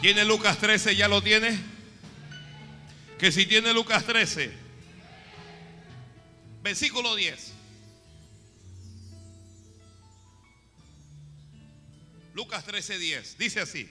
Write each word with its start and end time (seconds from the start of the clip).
¿Tiene 0.00 0.26
Lucas 0.26 0.58
13? 0.58 0.94
¿Ya 0.94 1.08
lo 1.08 1.22
tiene? 1.22 1.58
Que 3.18 3.32
si 3.32 3.46
tiene 3.46 3.72
Lucas 3.72 4.04
13, 4.04 4.52
versículo 6.62 7.16
10. 7.16 7.52
Lucas 12.34 12.64
13, 12.66 12.98
10. 12.98 13.38
Dice 13.38 13.60
así. 13.60 13.88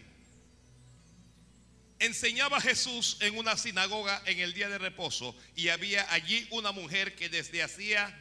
Enseñaba 1.98 2.62
Jesús 2.62 3.18
en 3.22 3.36
una 3.38 3.58
sinagoga 3.58 4.22
en 4.28 4.40
el 4.40 4.54
día 4.54 4.70
de 4.70 4.78
reposo 4.78 5.36
y 5.56 5.70
había 5.70 6.12
allí 6.14 6.48
una 6.52 6.72
mujer 6.72 7.16
que 7.16 7.30
desde 7.30 7.64
hacía 7.64 8.16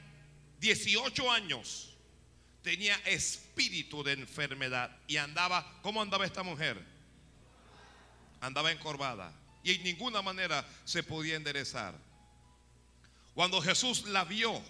18 0.60 1.30
años 1.30 1.94
tenía 2.62 2.94
espíritu 3.04 4.02
de 4.02 4.12
enfermedad 4.12 4.96
y 5.06 5.18
andaba, 5.18 5.80
¿cómo 5.82 6.00
andaba 6.00 6.24
esta 6.24 6.42
mujer? 6.42 6.93
Andaba 8.44 8.70
encorvada 8.70 9.32
y 9.62 9.72
en 9.72 9.82
ninguna 9.84 10.20
manera 10.20 10.68
se 10.84 11.02
podía 11.02 11.34
enderezar. 11.34 11.94
Cuando 13.32 13.62
Jesús 13.62 14.04
la 14.04 14.24
vio, 14.24 14.62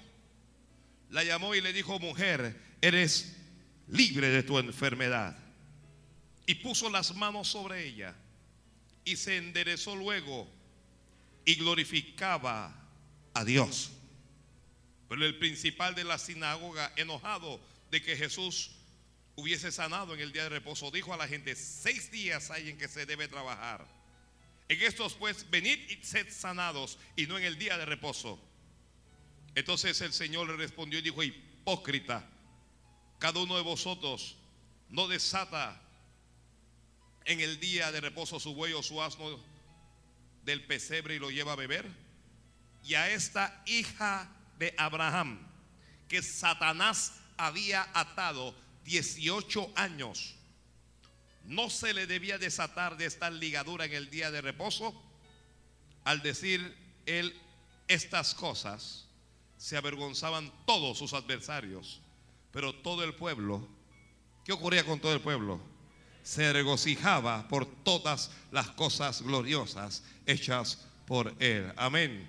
la 1.11 1.25
llamó 1.25 1.57
y 1.57 1.61
le 1.61 1.73
dijo, 1.73 1.99
mujer, 1.99 2.57
eres 2.81 3.37
libre 3.89 4.29
de 4.29 4.45
tu 4.45 4.59
enfermedad. 4.59 5.37
Y 6.47 6.55
puso 6.57 6.89
las 6.89 7.17
manos 7.17 7.49
sobre 7.49 7.85
ella 7.85 8.15
y 9.05 9.17
se 9.17 9.39
enderezó 9.39 9.97
luego 9.97 10.49
y 11.45 11.57
glorificaba 11.57 12.75
a 13.35 13.45
Dios. 13.45 13.91
Pero 15.09 15.27
el 15.27 15.37
principal 15.39 15.97
de 15.97 16.05
la 16.05 16.19
sinagoga, 16.19 16.93
enojado 16.95 17.61
de 17.91 18.01
que 18.01 18.17
Jesús 18.17 18.71
hubiese 19.37 19.73
sanado 19.73 20.15
en 20.15 20.21
el 20.21 20.33
día 20.33 20.45
de 20.45 20.49
reposo, 20.51 20.91
dijo 20.91 21.13
a 21.13 21.17
la 21.17 21.29
gente, 21.29 21.57
seis 21.57 22.11
días 22.11 22.51
hay 22.51 22.71
en 22.71 22.79
que 22.79 22.89
se 22.89 23.07
debe 23.07 23.29
trabajar. 23.29 23.87
En 24.69 24.81
estos 24.81 25.15
pues, 25.15 25.49
venid 25.51 25.79
y 25.91 26.03
sed 26.05 26.31
sanados 26.31 26.99
y 27.17 27.27
no 27.27 27.39
en 27.39 27.45
el 27.45 27.59
día 27.59 27.77
de 27.77 27.85
reposo. 27.85 28.41
Entonces 29.55 30.01
el 30.01 30.13
Señor 30.13 30.49
le 30.49 30.57
respondió 30.57 30.99
y 30.99 31.03
dijo, 31.03 31.23
hipócrita, 31.23 32.29
cada 33.19 33.41
uno 33.41 33.57
de 33.57 33.63
vosotros 33.63 34.37
no 34.89 35.09
desata 35.09 35.81
en 37.25 37.41
el 37.41 37.61
día 37.61 37.91
de 37.93 38.01
reposo 38.01 38.39
su 38.39 38.55
buey 38.55 38.73
o 38.73 38.83
su 38.83 39.03
asno 39.03 39.43
del 40.45 40.65
pesebre 40.65 41.17
y 41.17 41.19
lo 41.19 41.31
lleva 41.31 41.53
a 41.53 41.57
beber. 41.57 41.91
Y 42.83 42.95
a 42.95 43.11
esta 43.11 43.63
hija 43.67 44.31
de 44.59 44.75
Abraham, 44.77 45.41
que 46.09 46.23
Satanás 46.23 47.15
había 47.37 47.89
atado 47.95 48.55
18 48.85 49.73
años, 49.77 50.35
no 51.45 51.69
se 51.71 51.93
le 51.93 52.07
debía 52.07 52.39
desatar 52.39 52.97
de 52.97 53.07
esta 53.07 53.31
ligadura 53.31 53.85
en 53.85 53.93
el 53.93 54.11
día 54.11 54.31
de 54.31 54.41
reposo. 54.41 54.95
Al 56.05 56.23
decir 56.23 56.77
él 57.07 57.35
estas 57.89 58.35
cosas, 58.35 59.07
se 59.57 59.77
avergonzaban 59.77 60.53
todos 60.67 60.99
sus 60.99 61.13
adversarios, 61.13 62.01
pero 62.51 62.75
todo 62.75 63.05
el 63.05 63.15
pueblo, 63.15 63.67
¿qué 64.45 64.53
ocurría 64.53 64.85
con 64.85 65.01
todo 65.01 65.13
el 65.13 65.21
pueblo? 65.21 65.75
se 66.25 66.53
regocijaba 66.55 67.47
por 67.49 67.67
todas 67.67 68.31
las 68.51 68.71
cosas 68.71 69.23
gloriosas 69.23 70.03
hechas 70.27 70.79
por 71.07 71.35
él. 71.39 71.71
Amén. 71.77 72.27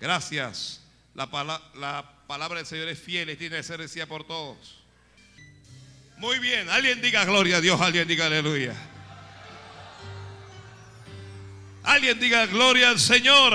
Gracias. 0.00 0.82
La, 1.14 1.26
la 1.74 2.26
palabra 2.26 2.58
del 2.58 2.66
Señor 2.66 2.88
es 2.88 2.98
fiel 2.98 3.30
y 3.30 3.36
tiene 3.36 3.56
que 3.56 3.62
ser 3.62 3.80
decida 3.80 4.06
por 4.06 4.26
todos. 4.26 4.79
Muy 6.20 6.38
bien. 6.38 6.68
Alguien 6.68 7.00
diga 7.00 7.24
gloria 7.24 7.56
a 7.56 7.60
Dios. 7.62 7.80
Alguien 7.80 8.06
diga 8.06 8.26
aleluya. 8.26 8.74
Alguien 11.82 12.20
diga 12.20 12.44
gloria 12.44 12.90
al 12.90 13.00
Señor. 13.00 13.54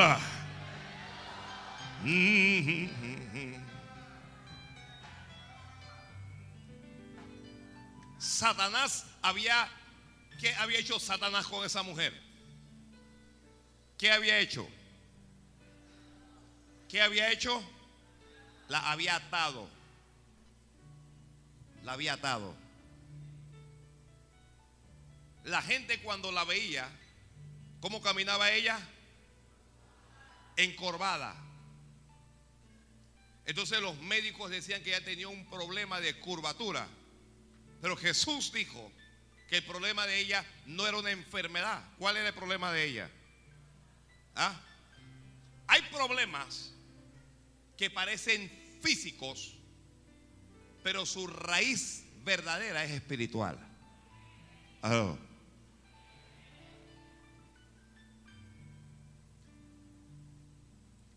Satanás 8.18 9.06
había, 9.22 9.70
¿qué 10.40 10.56
había 10.56 10.80
hecho 10.80 11.00
Satanás 11.00 11.46
con 11.46 11.64
esa 11.64 11.84
mujer? 11.84 12.20
¿Qué 13.96 14.12
había 14.12 14.40
hecho? 14.40 14.68
¿Qué 16.90 17.00
había 17.00 17.32
hecho? 17.32 17.64
La 18.70 18.92
había 18.92 19.18
atado. 19.18 19.75
La 21.86 21.94
había 21.94 22.14
atado. 22.14 22.56
La 25.44 25.62
gente 25.62 26.02
cuando 26.02 26.32
la 26.32 26.44
veía, 26.44 26.90
¿cómo 27.80 28.02
caminaba 28.02 28.52
ella? 28.52 28.80
Encorvada. 30.58 31.36
Entonces 33.46 33.80
los 33.80 33.96
médicos 34.00 34.50
decían 34.50 34.82
que 34.82 34.90
ella 34.90 35.06
tenía 35.06 35.28
un 35.28 35.48
problema 35.48 36.02
de 36.02 36.20
curvatura. 36.20 36.88
Pero 37.82 37.96
Jesús 37.96 38.52
dijo 38.52 38.92
que 39.48 39.58
el 39.58 39.64
problema 39.64 40.08
de 40.08 40.20
ella 40.20 40.44
no 40.66 40.88
era 40.88 40.98
una 40.98 41.12
enfermedad. 41.12 41.84
¿Cuál 42.00 42.18
era 42.18 42.30
el 42.30 42.34
problema 42.34 42.72
de 42.72 42.84
ella? 42.84 43.12
¿Ah? 44.36 44.60
Hay 45.68 45.84
problemas 45.84 46.72
que 47.78 47.92
parecen 47.92 48.50
físicos, 48.82 49.55
pero 50.86 51.04
su 51.04 51.26
raíz 51.26 52.04
verdadera 52.24 52.84
es 52.84 52.92
espiritual. 52.92 53.58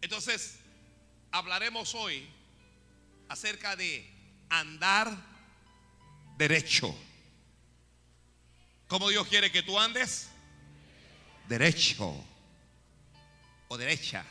Entonces, 0.00 0.58
hablaremos 1.30 1.94
hoy 1.94 2.26
acerca 3.28 3.76
de 3.76 4.10
andar 4.48 5.14
derecho. 6.38 6.96
¿Cómo 8.86 9.10
Dios 9.10 9.28
quiere 9.28 9.52
que 9.52 9.62
tú 9.62 9.78
andes? 9.78 10.30
Derecho 11.46 12.24
o 13.68 13.76
derecha. 13.76 14.24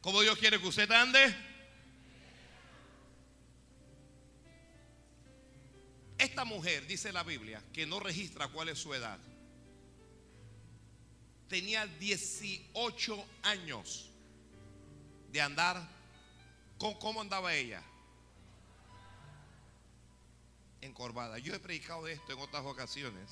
¿Cómo 0.00 0.22
Dios 0.22 0.36
quiere 0.38 0.60
que 0.60 0.66
usted 0.66 0.90
ande? 0.90 1.51
Esta 6.18 6.44
mujer, 6.44 6.86
dice 6.86 7.12
la 7.12 7.22
Biblia, 7.22 7.62
que 7.72 7.86
no 7.86 8.00
registra 8.00 8.48
cuál 8.48 8.68
es 8.68 8.78
su 8.78 8.94
edad, 8.94 9.18
tenía 11.48 11.86
18 11.86 13.24
años 13.42 14.10
de 15.30 15.40
andar. 15.40 15.88
¿Con 16.78 16.94
cómo 16.94 17.20
andaba 17.20 17.54
ella? 17.54 17.82
encorvada. 20.82 21.38
Yo 21.38 21.54
he 21.54 21.60
predicado 21.60 22.04
de 22.04 22.12
esto 22.12 22.32
en 22.32 22.38
otras 22.38 22.64
ocasiones. 22.64 23.30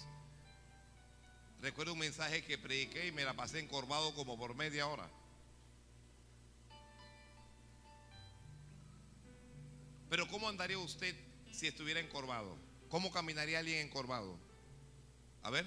Recuerdo 1.61 1.93
un 1.93 1.99
mensaje 1.99 2.43
que 2.45 2.57
prediqué 2.57 3.09
y 3.09 3.13
me 3.13 3.25
la 3.25 3.35
pasé 3.35 3.59
encorvado 3.59 4.15
como 4.15 4.39
por 4.39 4.55
media 4.55 4.87
hora. 4.87 5.09
Pero 10.09 10.27
¿cómo 10.29 10.49
andaría 10.49 10.79
usted 10.79 11.15
si 11.53 11.67
estuviera 11.67 12.01
encorvado? 12.01 12.57
¿Cómo 12.91 13.11
caminaría 13.13 13.61
alguien 13.61 13.87
encorvado? 13.87 14.37
A 15.43 15.51
ver. 15.51 15.65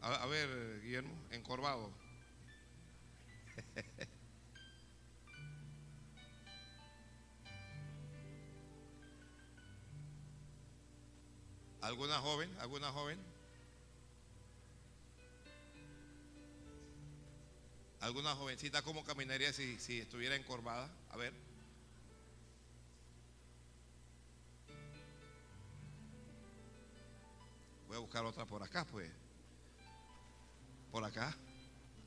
A, 0.00 0.26
ver, 0.26 0.80
Guillermo, 0.82 1.14
encorvado. 1.30 1.92
¿Alguna 11.82 12.18
joven? 12.20 12.50
¿Alguna 12.58 12.90
joven? 12.90 13.18
¿Alguna 18.00 18.34
jovencita 18.34 18.80
cómo 18.82 19.04
caminaría 19.04 19.52
si, 19.52 19.78
si 19.78 20.00
estuviera 20.00 20.36
encorvada? 20.36 20.90
A 21.10 21.18
ver. 21.18 21.43
Voy 27.94 28.00
a 28.00 28.06
buscar 28.06 28.24
otra 28.24 28.44
por 28.44 28.60
acá, 28.60 28.84
pues. 28.84 29.08
Por 30.90 31.04
acá. 31.04 31.32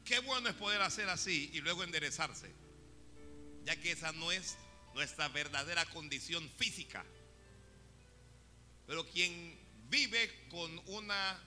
Qué 0.04 0.20
bueno 0.20 0.50
es 0.50 0.56
poder 0.56 0.82
hacer 0.82 1.08
así 1.08 1.50
y 1.54 1.62
luego 1.62 1.82
enderezarse. 1.82 2.54
Ya 3.64 3.80
que 3.80 3.94
esa 3.94 4.12
no 4.12 4.30
es 4.34 4.58
nuestra 4.96 5.30
verdadera 5.30 5.86
condición 5.86 6.50
física. 6.58 7.06
Pero 8.86 9.08
quien 9.08 9.58
vive 9.90 10.50
con 10.50 10.78
una 10.88 11.40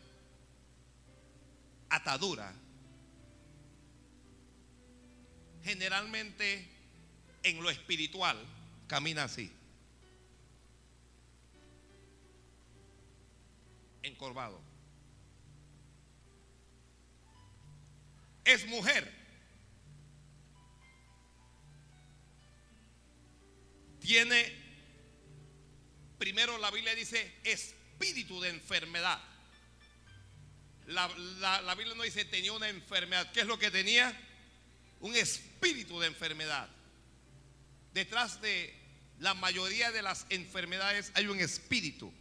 atadura, 1.91 2.55
generalmente 5.63 6.67
en 7.43 7.63
lo 7.63 7.69
espiritual 7.69 8.43
camina 8.87 9.25
así. 9.25 9.53
Encorvado. 14.03 14.61
Es 18.45 18.67
mujer. 18.67 19.21
Tiene, 24.01 24.53
primero 26.19 26.59
la 26.59 26.71
Biblia 26.71 26.95
dice, 26.95 27.33
espíritu 27.45 28.41
de 28.41 28.49
enfermedad. 28.49 29.23
La, 30.87 31.07
la 31.63 31.75
Biblia 31.75 31.95
no 31.95 32.03
dice 32.03 32.25
tenía 32.25 32.53
una 32.53 32.69
enfermedad. 32.69 33.31
¿Qué 33.33 33.41
es 33.41 33.47
lo 33.47 33.59
que 33.59 33.71
tenía? 33.71 34.19
Un 35.01 35.15
espíritu 35.15 36.01
de 36.01 36.09
enfermedad. 36.09 36.69
Detrás 37.93 38.41
de 38.41 38.75
la 39.19 39.35
mayoría 39.35 39.93
de 39.93 40.03
las 40.03 40.27
enfermedades 40.31 41.13
hay 41.15 41.27
un 41.27 41.39
espíritu. 41.41 42.13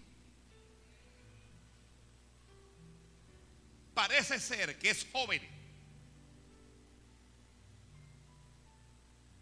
Parece 4.00 4.40
ser 4.40 4.80
que 4.80 4.92
es 4.92 5.06
joven. 5.12 5.46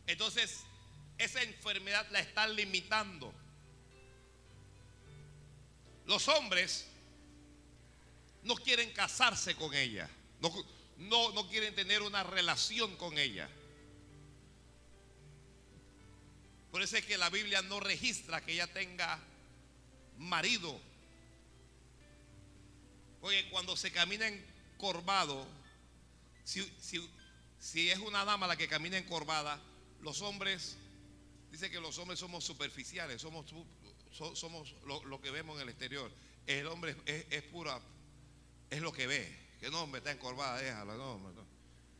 Entonces, 0.07 0.63
esa 1.19 1.43
enfermedad 1.43 2.07
la 2.09 2.21
está 2.21 2.47
limitando. 2.47 3.31
Los 6.07 6.27
hombres 6.27 6.87
no 8.41 8.55
quieren 8.55 8.91
casarse 8.93 9.55
con 9.55 9.75
ella. 9.75 10.09
No, 10.39 10.51
no, 10.97 11.33
no 11.33 11.47
quieren 11.49 11.75
tener 11.75 12.01
una 12.01 12.23
relación 12.23 12.95
con 12.95 13.15
ella. 13.19 13.47
Por 16.71 16.81
eso 16.81 16.97
es 16.97 17.05
que 17.05 17.19
la 17.19 17.29
Biblia 17.29 17.61
no 17.61 17.79
registra 17.79 18.43
que 18.43 18.53
ella 18.53 18.65
tenga 18.65 19.19
marido. 20.17 20.86
Porque 23.21 23.49
cuando 23.49 23.75
se 23.75 23.91
camina 23.91 24.27
encorvado, 24.27 25.45
si, 26.43 26.61
si, 27.59 27.89
es 27.89 27.99
una 27.99 28.25
dama 28.25 28.47
la 28.47 28.55
que 28.55 28.67
camina 28.67 28.97
encorvada, 28.97 29.59
los 30.01 30.21
hombres, 30.21 30.77
dice 31.51 31.69
que 31.69 31.79
los 31.79 31.97
hombres 31.97 32.19
somos 32.19 32.43
superficiales, 32.43 33.21
somos, 33.21 33.45
somos 34.33 34.75
lo, 34.85 35.21
que 35.21 35.31
vemos 35.31 35.57
en 35.57 35.63
el 35.63 35.69
exterior. 35.69 36.11
El 36.45 36.67
hombre 36.67 36.95
es, 37.05 37.43
pura, 37.43 37.79
es 38.69 38.81
lo 38.81 38.93
que 38.93 39.07
ve. 39.07 39.47
Que 39.59 39.69
no, 39.69 39.83
hombre, 39.83 39.99
está 39.99 40.11
encorvada, 40.11 40.61
déjalo, 40.61 40.95
no, 40.95 41.47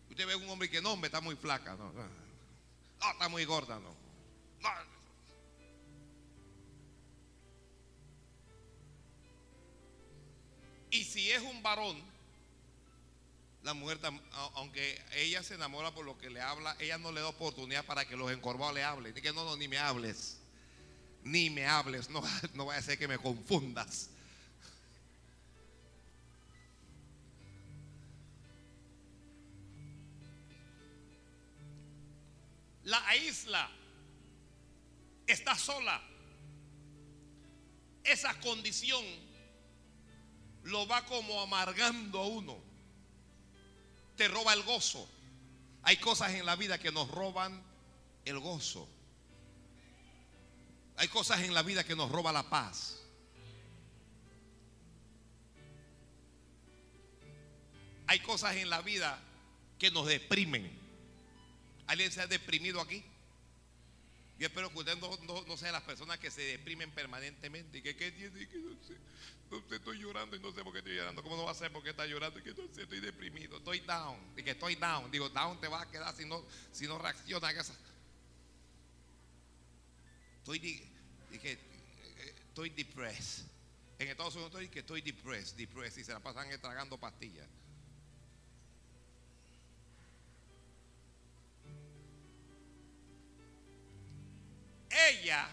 Usted 0.10 0.26
ve 0.26 0.36
un 0.36 0.50
hombre 0.50 0.70
que 0.70 0.82
no, 0.82 0.94
hombre, 0.94 1.08
está 1.08 1.22
muy 1.22 1.36
flaca, 1.36 1.76
no, 1.76 1.92
no, 1.92 2.04
no 2.04 3.12
está 3.12 3.30
muy 3.30 3.46
gorda, 3.46 3.80
no. 3.80 3.96
Y 10.90 11.04
si 11.04 11.32
es 11.32 11.42
un 11.42 11.62
varón, 11.62 12.02
la 13.64 13.74
mujer, 13.74 14.00
aunque 14.56 15.02
ella 15.16 15.44
se 15.44 15.56
enamora 15.56 15.94
por 15.94 16.06
lo 16.06 16.18
que 16.18 16.30
le 16.30 16.40
habla, 16.40 16.76
ella 16.80 16.98
no 16.98 17.12
le 17.12 17.20
da 17.20 17.28
oportunidad 17.28 17.86
para 17.86 18.08
que 18.08 18.16
los 18.16 18.32
encorvados 18.32 18.74
le 18.74 18.84
hablen. 18.84 19.14
Dice 19.14 19.28
que 19.28 19.34
no, 19.34 19.44
no, 19.44 19.58
ni 19.58 19.68
me 19.68 19.78
hables. 19.78 20.38
Ni 21.24 21.50
me 21.50 21.66
hables. 21.66 22.10
No, 22.10 22.24
no 22.54 22.66
vaya 22.66 22.80
a 22.80 22.84
ser 22.84 22.98
que 22.98 23.08
me 23.08 23.18
confundas. 23.18 24.10
La 32.84 33.18
isla 33.18 33.70
está 35.26 35.58
sola. 35.58 36.02
Esa 38.06 38.40
condición 38.40 39.04
lo 40.68 40.86
va 40.86 41.06
como 41.06 41.42
amargando 41.42 42.20
a 42.20 42.28
uno. 42.28 42.58
Te 44.16 44.28
roba 44.28 44.54
el 44.54 44.64
gozo. 44.64 45.08
Hay 45.84 45.98
cosas 45.98 46.34
en 46.34 46.46
la 46.46 46.56
vida 46.56 46.78
que 46.78 46.92
nos 46.92 47.10
roban 47.10 47.64
el 48.26 48.40
gozo. 48.40 48.88
Hay 50.98 51.08
cosas 51.08 51.42
en 51.42 51.54
la 51.54 51.62
vida 51.62 51.84
que 51.86 51.96
nos 51.96 52.12
roba 52.12 52.34
la 52.34 52.50
paz. 52.50 53.00
Hay 58.08 58.20
cosas 58.20 58.56
en 58.58 58.70
la 58.70 58.82
vida 58.82 59.20
que 59.80 59.90
nos 59.92 60.06
deprimen. 60.06 60.70
¿Alguien 61.88 62.12
se 62.12 62.22
ha 62.22 62.28
deprimido 62.28 62.82
aquí? 62.82 63.04
Yo 64.40 64.46
espero 64.46 64.70
que 64.70 64.78
usted 64.78 64.98
no, 64.98 65.58
sea 65.58 65.72
las 65.72 65.82
personas 65.82 66.20
que 66.20 66.30
se 66.30 66.42
deprimen 66.42 66.92
permanentemente 66.92 67.80
y 67.80 67.82
que, 67.82 67.96
¿qué 67.96 68.12
tiene? 68.12 68.48
Que 68.48 68.60
no 68.60 68.76
sé, 68.84 68.96
no 69.50 69.62
sé, 69.68 69.76
estoy 69.78 69.98
llorando 69.98 70.36
y 70.36 70.40
no 70.40 70.52
sé 70.52 70.64
por 70.64 70.74
qué 70.74 70.80
estoy 70.80 70.96
llorando. 70.96 71.24
¿Cómo 71.24 71.36
no 71.38 71.46
va 71.46 71.52
a 71.52 71.56
ser 71.56 71.72
porque 71.72 71.90
está 71.90 72.06
llorando? 72.06 72.40
Y 72.40 72.44
que 72.44 72.54
no 72.54 72.68
sé, 72.74 72.84
estoy 72.84 73.00
deprimido, 73.00 73.58
estoy 73.58 73.80
down. 73.80 74.18
Y 74.38 74.44
que 74.44 74.52
estoy 74.52 74.76
down. 74.76 75.10
Digo, 75.10 75.30
down 75.30 75.60
te 75.60 75.68
va 75.68 75.82
a 75.82 75.90
quedar 75.90 76.16
si 76.16 76.26
no, 76.26 76.46
si 76.72 76.86
no 76.86 77.00
reacciona 77.00 77.50
esa. 77.52 77.74
Estoy, 80.38 80.60
dije, 80.60 81.58
estoy 82.50 82.70
depressed. 82.70 83.46
En 83.98 84.10
Estados 84.10 84.36
Unidos 84.36 84.52
estoy 84.52 84.70
que 84.70 84.80
estoy 84.80 85.02
depressed, 85.02 85.58
depressed 85.58 86.00
y 86.00 86.04
se 86.04 86.14
la 86.14 86.20
pasan 86.20 86.48
tragando 86.62 87.00
pastillas. 87.00 87.48
Ella 94.90 95.48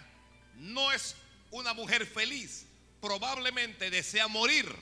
no 0.57 0.93
es 0.93 1.17
una 1.51 1.75
mujer 1.75 2.07
feliz, 2.07 2.67
probablemente 3.01 3.91
desea 3.91 4.29
morir. 4.29 4.75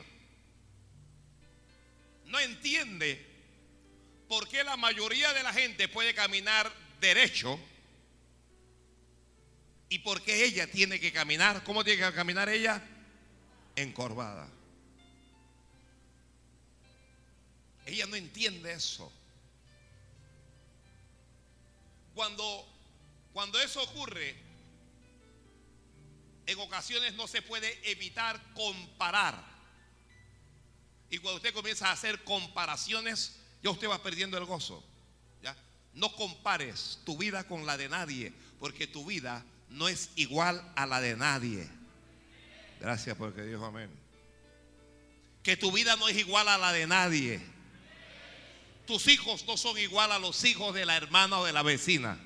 No 2.26 2.38
entiende 2.40 3.32
por 4.28 4.48
qué 4.48 4.64
la 4.64 4.76
mayoría 4.76 5.32
de 5.34 5.42
la 5.42 5.52
gente 5.52 5.88
puede 5.88 6.14
caminar 6.14 6.72
derecho 7.00 7.60
y 9.90 9.98
por 9.98 10.22
qué 10.22 10.44
ella 10.46 10.66
tiene 10.66 10.98
que 10.98 11.12
caminar. 11.12 11.62
¿Cómo 11.64 11.84
tiene 11.84 12.02
que 12.02 12.14
caminar 12.14 12.48
ella? 12.48 12.82
Encorvada. 13.76 14.48
Ella 17.84 18.06
no 18.06 18.16
entiende 18.16 18.72
eso. 18.72 19.12
Cuando, 22.14 22.66
cuando 23.32 23.60
eso 23.60 23.82
ocurre, 23.82 24.36
en 26.46 26.58
ocasiones 26.58 27.14
no 27.14 27.26
se 27.26 27.42
puede 27.42 27.90
evitar 27.90 28.40
comparar. 28.54 29.42
Y 31.08 31.18
cuando 31.18 31.36
usted 31.36 31.54
comienza 31.54 31.88
a 31.88 31.92
hacer 31.92 32.24
comparaciones, 32.24 33.36
ya 33.62 33.70
usted 33.70 33.88
va 33.88 34.02
perdiendo 34.02 34.36
el 34.38 34.44
gozo. 34.44 34.82
¿ya? 35.42 35.56
No 35.94 36.14
compares 36.14 37.00
tu 37.04 37.16
vida 37.16 37.44
con 37.44 37.66
la 37.66 37.76
de 37.76 37.88
nadie, 37.88 38.32
porque 38.58 38.86
tu 38.86 39.04
vida 39.04 39.44
no 39.68 39.88
es 39.88 40.10
igual 40.16 40.62
a 40.76 40.86
la 40.86 41.00
de 41.00 41.16
nadie. 41.16 41.68
Gracias 42.80 43.16
porque 43.16 43.42
dijo 43.42 43.64
amén. 43.64 43.90
Que 45.42 45.56
tu 45.56 45.72
vida 45.72 45.96
no 45.96 46.08
es 46.08 46.16
igual 46.16 46.48
a 46.48 46.58
la 46.58 46.72
de 46.72 46.86
nadie. 46.86 47.40
Tus 48.86 49.06
hijos 49.06 49.44
no 49.46 49.56
son 49.56 49.78
igual 49.78 50.12
a 50.12 50.18
los 50.18 50.44
hijos 50.44 50.74
de 50.74 50.84
la 50.84 50.96
hermana 50.96 51.38
o 51.38 51.44
de 51.44 51.52
la 51.52 51.62
vecina. 51.62 52.18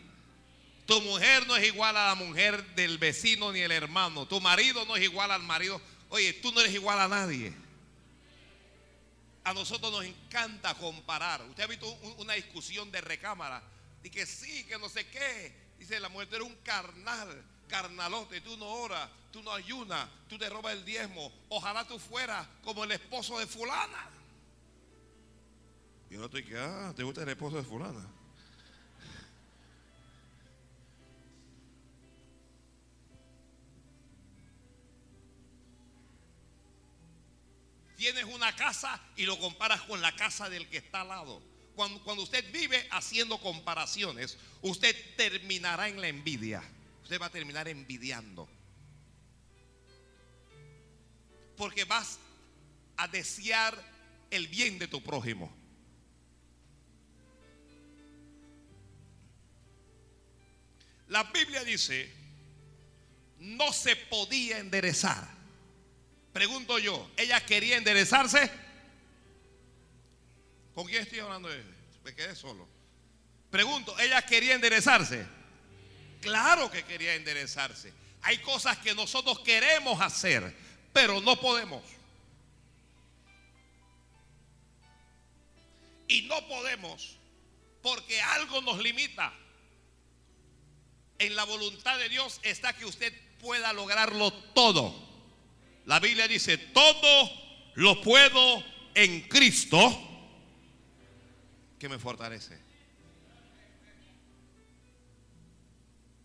Tu 0.86 1.00
mujer 1.00 1.46
no 1.48 1.56
es 1.56 1.66
igual 1.66 1.96
a 1.96 2.06
la 2.06 2.14
mujer 2.14 2.64
del 2.76 2.96
vecino 2.98 3.52
ni 3.52 3.60
el 3.60 3.72
hermano. 3.72 4.26
Tu 4.26 4.40
marido 4.40 4.84
no 4.84 4.94
es 4.94 5.02
igual 5.02 5.32
al 5.32 5.42
marido. 5.42 5.80
Oye, 6.10 6.32
tú 6.34 6.52
no 6.52 6.60
eres 6.60 6.72
igual 6.72 7.00
a 7.00 7.08
nadie. 7.08 7.52
A 9.42 9.52
nosotros 9.52 9.90
nos 9.90 10.04
encanta 10.04 10.74
comparar. 10.74 11.42
Usted 11.42 11.64
ha 11.64 11.66
visto 11.66 11.92
una 12.18 12.34
discusión 12.34 12.92
de 12.92 13.00
recámara. 13.00 13.62
Y 14.04 14.10
que 14.10 14.26
sí, 14.26 14.64
que 14.64 14.78
no 14.78 14.88
sé 14.88 15.08
qué. 15.08 15.52
Dice 15.76 15.98
la 15.98 16.08
mujer, 16.08 16.28
tú 16.28 16.36
eres 16.36 16.46
un 16.46 16.56
carnal, 16.62 17.44
carnalote. 17.66 18.40
Tú 18.40 18.56
no 18.56 18.66
oras, 18.66 19.10
tú 19.32 19.42
no 19.42 19.52
ayunas, 19.52 20.08
tú 20.28 20.38
te 20.38 20.48
robas 20.48 20.72
el 20.74 20.84
diezmo. 20.84 21.32
Ojalá 21.48 21.84
tú 21.84 21.98
fueras 21.98 22.46
como 22.62 22.84
el 22.84 22.92
esposo 22.92 23.40
de 23.40 23.46
fulana. 23.48 24.08
Y 26.10 26.14
no 26.14 26.26
estoy 26.26 26.44
que, 26.44 26.56
ah, 26.56 26.92
¿te 26.94 27.02
gusta 27.02 27.24
el 27.24 27.28
esposo 27.28 27.56
de 27.56 27.64
fulana? 27.64 28.08
Tienes 38.06 38.26
una 38.26 38.54
casa 38.54 39.00
y 39.16 39.24
lo 39.26 39.36
comparas 39.36 39.80
con 39.80 40.00
la 40.00 40.14
casa 40.14 40.48
del 40.48 40.68
que 40.68 40.76
está 40.76 41.00
al 41.00 41.08
lado. 41.08 41.42
Cuando, 41.74 42.00
cuando 42.04 42.22
usted 42.22 42.52
vive 42.52 42.86
haciendo 42.92 43.36
comparaciones, 43.38 44.38
usted 44.62 44.94
terminará 45.16 45.88
en 45.88 46.00
la 46.00 46.06
envidia. 46.06 46.62
Usted 47.02 47.20
va 47.20 47.26
a 47.26 47.30
terminar 47.30 47.66
envidiando. 47.66 48.48
Porque 51.56 51.84
vas 51.84 52.20
a 52.96 53.08
desear 53.08 53.76
el 54.30 54.46
bien 54.46 54.78
de 54.78 54.86
tu 54.86 55.02
prójimo. 55.02 55.52
La 61.08 61.24
Biblia 61.24 61.64
dice, 61.64 62.14
no 63.40 63.72
se 63.72 63.96
podía 63.96 64.60
enderezar 64.60 65.35
Pregunto 66.36 66.78
yo, 66.78 67.10
¿ella 67.16 67.40
quería 67.40 67.78
enderezarse? 67.78 68.50
¿Con 70.74 70.86
quién 70.86 71.00
estoy 71.00 71.20
hablando? 71.20 71.48
Me 72.04 72.14
quedé 72.14 72.36
solo. 72.36 72.68
Pregunto, 73.50 73.98
¿ella 73.98 74.20
quería 74.20 74.54
enderezarse? 74.54 75.26
Claro 76.20 76.70
que 76.70 76.84
quería 76.84 77.14
enderezarse. 77.14 77.90
Hay 78.20 78.36
cosas 78.42 78.76
que 78.76 78.94
nosotros 78.94 79.38
queremos 79.38 79.98
hacer, 79.98 80.54
pero 80.92 81.22
no 81.22 81.40
podemos. 81.40 81.82
Y 86.06 86.20
no 86.28 86.46
podemos 86.48 87.16
porque 87.80 88.20
algo 88.20 88.60
nos 88.60 88.78
limita. 88.78 89.32
En 91.18 91.34
la 91.34 91.44
voluntad 91.44 91.98
de 91.98 92.10
Dios 92.10 92.40
está 92.42 92.74
que 92.74 92.84
usted 92.84 93.10
pueda 93.40 93.72
lograrlo 93.72 94.30
todo. 94.52 95.15
La 95.86 96.00
Biblia 96.00 96.26
dice, 96.26 96.58
todo 96.58 97.30
lo 97.74 98.00
puedo 98.02 98.62
en 98.94 99.22
Cristo 99.28 99.78
que 101.78 101.88
me 101.88 101.98
fortalece. 101.98 102.58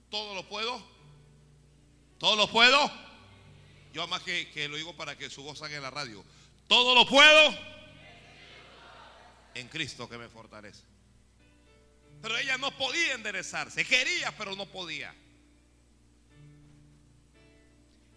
Todo 0.10 0.34
lo 0.34 0.48
puedo. 0.48 0.84
Todo 2.18 2.36
lo 2.36 2.50
puedo. 2.50 2.92
Yo 3.94 4.08
más 4.08 4.22
que, 4.24 4.50
que 4.50 4.68
lo 4.68 4.78
digo 4.78 4.96
para 4.96 5.16
que 5.18 5.30
su 5.30 5.44
voz 5.44 5.60
salga 5.60 5.78
en 5.78 5.84
la 5.84 5.92
radio. 5.92 6.26
Todo 6.68 6.96
lo 6.96 7.06
puedo 7.06 7.58
en 9.54 9.68
Cristo 9.68 10.10
que 10.10 10.18
me 10.18 10.28
fortalece. 10.28 10.84
Pero 12.22 12.38
ella 12.38 12.58
no 12.58 12.76
podía 12.78 13.14
enderezarse. 13.14 13.86
Quería, 13.86 14.36
pero 14.38 14.56
no 14.56 14.66
podía. 14.66 15.14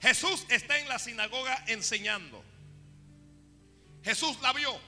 Jesús 0.05 0.45
está 0.51 0.79
en 0.79 0.87
la 0.87 0.99
sinagoga 0.99 1.65
enseñando. 1.67 2.45
Jesús 4.03 4.39
la 4.43 4.53
vio. 4.53 4.79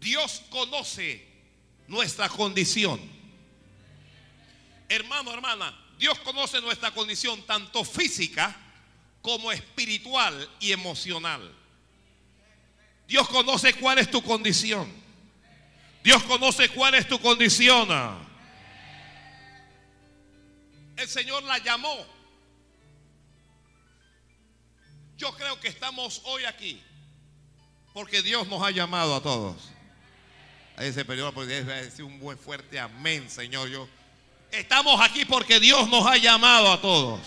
Dios 0.00 0.42
conoce 0.50 1.24
nuestra 1.86 2.28
condición. 2.28 3.00
Hermano, 4.88 5.32
hermana, 5.32 5.78
Dios 5.96 6.18
conoce 6.18 6.60
nuestra 6.60 6.90
condición 6.90 7.40
tanto 7.46 7.84
física 7.84 8.56
como 9.22 9.52
espiritual 9.52 10.50
y 10.58 10.72
emocional. 10.72 11.54
Dios 13.06 13.28
conoce 13.28 13.74
cuál 13.74 13.98
es 13.98 14.10
tu 14.10 14.22
condición. 14.22 14.92
Dios 16.02 16.20
conoce 16.24 16.68
cuál 16.70 16.94
es 16.94 17.06
tu 17.06 17.20
condición. 17.20 17.88
El 20.96 21.08
Señor 21.08 21.44
la 21.44 21.58
llamó. 21.58 22.19
Yo 25.20 25.36
creo 25.36 25.60
que 25.60 25.68
estamos 25.68 26.22
hoy 26.24 26.46
aquí 26.46 26.82
porque 27.92 28.22
Dios 28.22 28.48
nos 28.48 28.62
ha 28.62 28.70
llamado 28.70 29.14
a 29.14 29.22
todos. 29.22 29.54
A 30.78 30.84
ese 30.86 31.04
periodo 31.04 31.34
podría 31.34 31.62
decir 31.62 32.06
un 32.06 32.18
buen 32.18 32.38
fuerte 32.38 32.80
amén, 32.80 33.28
Señor. 33.28 33.68
Yo 33.68 33.86
estamos 34.50 34.98
aquí 34.98 35.26
porque 35.26 35.60
Dios 35.60 35.90
nos 35.90 36.06
ha 36.06 36.16
llamado 36.16 36.72
a 36.72 36.80
todos. 36.80 37.20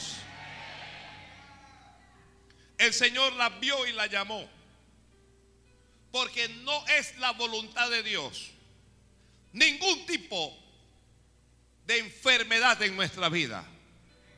El 2.80 2.92
Señor 2.96 3.32
la 3.34 3.50
vio 3.50 3.86
y 3.86 3.92
la 3.92 4.08
llamó. 4.08 4.50
Porque 6.12 6.50
no 6.50 6.88
es 6.88 7.16
la 7.20 7.32
voluntad 7.34 7.92
de 7.92 8.02
Dios 8.02 8.50
ningún 9.52 10.08
tipo 10.08 10.58
de 11.86 12.00
enfermedad 12.00 12.82
en 12.82 12.96
nuestra 12.96 13.30
vida 13.30 13.64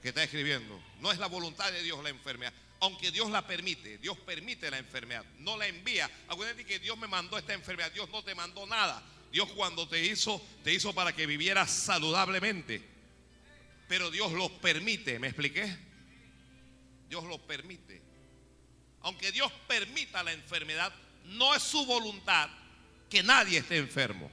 que 0.02 0.10
está 0.10 0.24
escribiendo. 0.24 0.78
No 1.00 1.14
es 1.14 1.20
la 1.20 1.28
voluntad 1.28 1.72
de 1.72 1.82
Dios 1.84 2.04
la 2.04 2.10
enfermedad. 2.10 2.52
Aunque 2.82 3.12
Dios 3.12 3.30
la 3.32 3.48
permite, 3.48 3.98
Dios 3.98 4.18
permite 4.20 4.70
la 4.70 4.78
enfermedad, 4.78 5.24
no 5.40 5.58
la 5.58 5.68
envía. 5.68 6.10
Acuérdate 6.28 6.66
que 6.66 6.80
Dios 6.80 6.98
me 6.98 7.08
mandó 7.08 7.38
esta 7.38 7.54
enfermedad, 7.54 7.92
Dios 7.92 8.10
no 8.10 8.24
te 8.24 8.36
mandó 8.36 8.66
nada. 8.68 9.02
Dios 9.32 9.50
cuando 9.52 9.88
te 9.88 10.04
hizo, 10.04 10.42
te 10.64 10.74
hizo 10.74 10.94
para 10.94 11.14
que 11.14 11.26
vivieras 11.26 11.72
saludablemente. 11.72 12.82
Pero 13.88 14.12
Dios 14.12 14.32
lo 14.32 14.50
permite, 14.60 15.20
¿me 15.20 15.28
expliqué? 15.28 15.78
Dios 17.10 17.24
lo 17.26 17.38
permite. 17.40 18.02
Aunque 19.02 19.32
Dios 19.32 19.52
permita 19.68 20.24
la 20.24 20.34
enfermedad, 20.34 20.94
no 21.26 21.54
es 21.54 21.62
su 21.62 21.86
voluntad 21.86 22.50
que 23.10 23.24
nadie 23.24 23.60
esté 23.60 23.78
enfermo. 23.78 24.32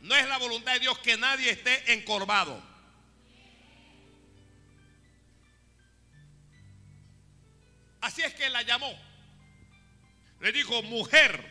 No 0.00 0.16
es 0.16 0.26
la 0.26 0.38
voluntad 0.38 0.72
de 0.74 0.80
Dios 0.80 0.98
que 0.98 1.16
nadie 1.16 1.50
esté 1.50 1.92
encorvado. 1.92 2.71
Así 8.02 8.20
es 8.20 8.34
que 8.34 8.50
la 8.50 8.62
llamó. 8.62 8.94
Le 10.40 10.52
dijo, 10.52 10.82
mujer, 10.82 11.42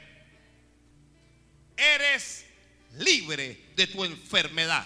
eres 1.75 2.45
libre 2.97 3.57
de 3.75 3.87
tu 3.87 4.03
enfermedad. 4.05 4.85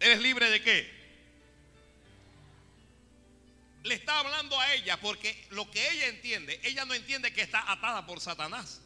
¿Eres 0.00 0.20
libre 0.20 0.50
de 0.50 0.62
qué? 0.62 1.00
Le 3.84 3.94
está 3.94 4.18
hablando 4.18 4.58
a 4.58 4.74
ella 4.74 4.98
porque 5.00 5.46
lo 5.50 5.70
que 5.70 5.90
ella 5.90 6.08
entiende, 6.08 6.58
ella 6.64 6.84
no 6.84 6.94
entiende 6.94 7.32
que 7.32 7.42
está 7.42 7.70
atada 7.70 8.06
por 8.06 8.20
Satanás. 8.20 8.80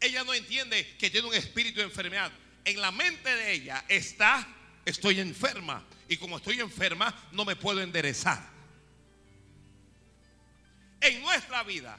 Ella 0.00 0.24
no 0.24 0.32
entiende 0.32 0.96
que 0.98 1.10
tiene 1.10 1.28
un 1.28 1.34
espíritu 1.34 1.80
de 1.80 1.86
enfermedad 1.86 2.32
en 2.64 2.80
la 2.80 2.90
mente 2.90 3.34
de 3.34 3.52
ella 3.52 3.84
está, 3.88 4.46
estoy 4.84 5.20
enferma. 5.20 5.84
Y 6.08 6.16
como 6.16 6.36
estoy 6.36 6.60
enferma, 6.60 7.28
no 7.32 7.44
me 7.44 7.56
puedo 7.56 7.80
enderezar. 7.80 8.53
En 11.00 11.20
nuestra 11.22 11.62
vida 11.62 11.98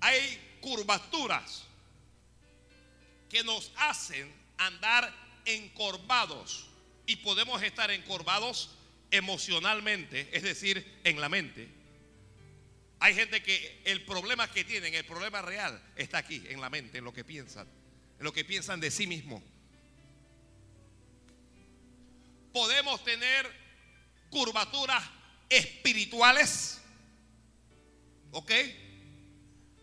hay 0.00 0.58
curvaturas 0.60 1.64
que 3.28 3.42
nos 3.44 3.72
hacen 3.76 4.32
andar 4.58 5.12
encorvados. 5.44 6.68
Y 7.06 7.16
podemos 7.16 7.62
estar 7.62 7.90
encorvados 7.90 8.70
emocionalmente, 9.10 10.28
es 10.32 10.42
decir, 10.42 11.00
en 11.04 11.20
la 11.20 11.28
mente. 11.28 11.68
Hay 13.00 13.14
gente 13.14 13.42
que 13.42 13.82
el 13.84 14.04
problema 14.04 14.48
que 14.48 14.64
tienen, 14.64 14.94
el 14.94 15.04
problema 15.04 15.42
real, 15.42 15.82
está 15.96 16.18
aquí, 16.18 16.44
en 16.48 16.60
la 16.60 16.70
mente, 16.70 16.98
en 16.98 17.04
lo 17.04 17.12
que 17.12 17.24
piensan 17.24 17.66
lo 18.22 18.32
que 18.32 18.44
piensan 18.44 18.80
de 18.80 18.90
sí 18.90 19.06
mismos. 19.06 19.42
Podemos 22.52 23.02
tener 23.04 23.50
curvaturas 24.30 25.02
espirituales. 25.48 26.80
¿Ok? 28.32 28.50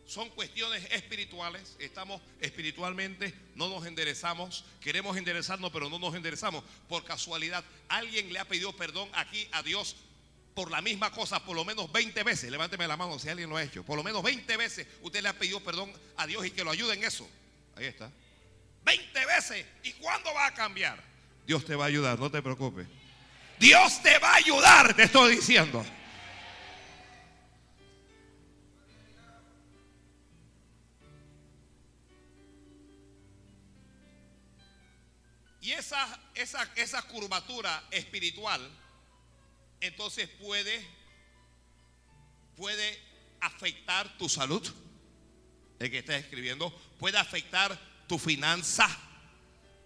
Son 0.05 0.27
cuestiones 0.29 0.85
espirituales. 0.91 1.75
Estamos 1.79 2.19
espiritualmente, 2.41 3.33
no 3.55 3.69
nos 3.69 3.85
enderezamos. 3.85 4.65
Queremos 4.81 5.15
enderezarnos, 5.15 5.71
pero 5.71 5.89
no 5.89 5.99
nos 5.99 6.15
enderezamos. 6.15 6.63
Por 6.87 7.05
casualidad, 7.05 7.63
alguien 7.87 8.33
le 8.33 8.39
ha 8.39 8.45
pedido 8.45 8.75
perdón 8.75 9.07
aquí 9.13 9.47
a 9.51 9.61
Dios 9.61 9.95
por 10.55 10.71
la 10.71 10.81
misma 10.81 11.11
cosa 11.11 11.45
por 11.45 11.55
lo 11.55 11.63
menos 11.63 11.91
20 11.91 12.23
veces. 12.23 12.49
Levánteme 12.49 12.87
la 12.87 12.97
mano 12.97 13.19
si 13.19 13.29
alguien 13.29 13.49
lo 13.49 13.57
ha 13.57 13.63
hecho. 13.63 13.83
Por 13.83 13.97
lo 13.97 14.03
menos 14.03 14.23
20 14.23 14.57
veces 14.57 14.87
usted 15.03 15.21
le 15.21 15.29
ha 15.29 15.33
pedido 15.37 15.59
perdón 15.61 15.93
a 16.17 16.25
Dios 16.25 16.45
y 16.45 16.51
que 16.51 16.63
lo 16.63 16.71
ayude 16.71 16.95
en 16.95 17.03
eso. 17.03 17.29
Ahí 17.75 17.85
está. 17.85 18.11
20 18.83 19.25
veces. 19.27 19.65
¿Y 19.83 19.93
cuándo 19.93 20.33
va 20.33 20.47
a 20.47 20.53
cambiar? 20.55 21.01
Dios 21.45 21.63
te 21.65 21.75
va 21.75 21.85
a 21.85 21.87
ayudar, 21.87 22.17
no 22.19 22.31
te 22.31 22.41
preocupes. 22.41 22.87
Dios 23.59 24.01
te 24.01 24.17
va 24.17 24.31
a 24.33 24.35
ayudar, 24.35 24.95
te 24.95 25.03
estoy 25.03 25.35
diciendo. 25.35 25.85
Y 35.69 35.73
esa, 35.73 36.19
esa, 36.33 36.63
esa 36.77 36.99
curvatura 37.03 37.83
espiritual, 37.91 38.59
entonces 39.79 40.27
puede, 40.27 40.83
puede 42.57 42.99
afectar 43.39 44.17
tu 44.17 44.27
salud. 44.27 44.67
El 45.77 45.91
que 45.91 45.99
está 45.99 46.17
escribiendo, 46.17 46.71
puede 46.97 47.19
afectar 47.19 47.79
tu 48.07 48.17
finanza. 48.17 48.87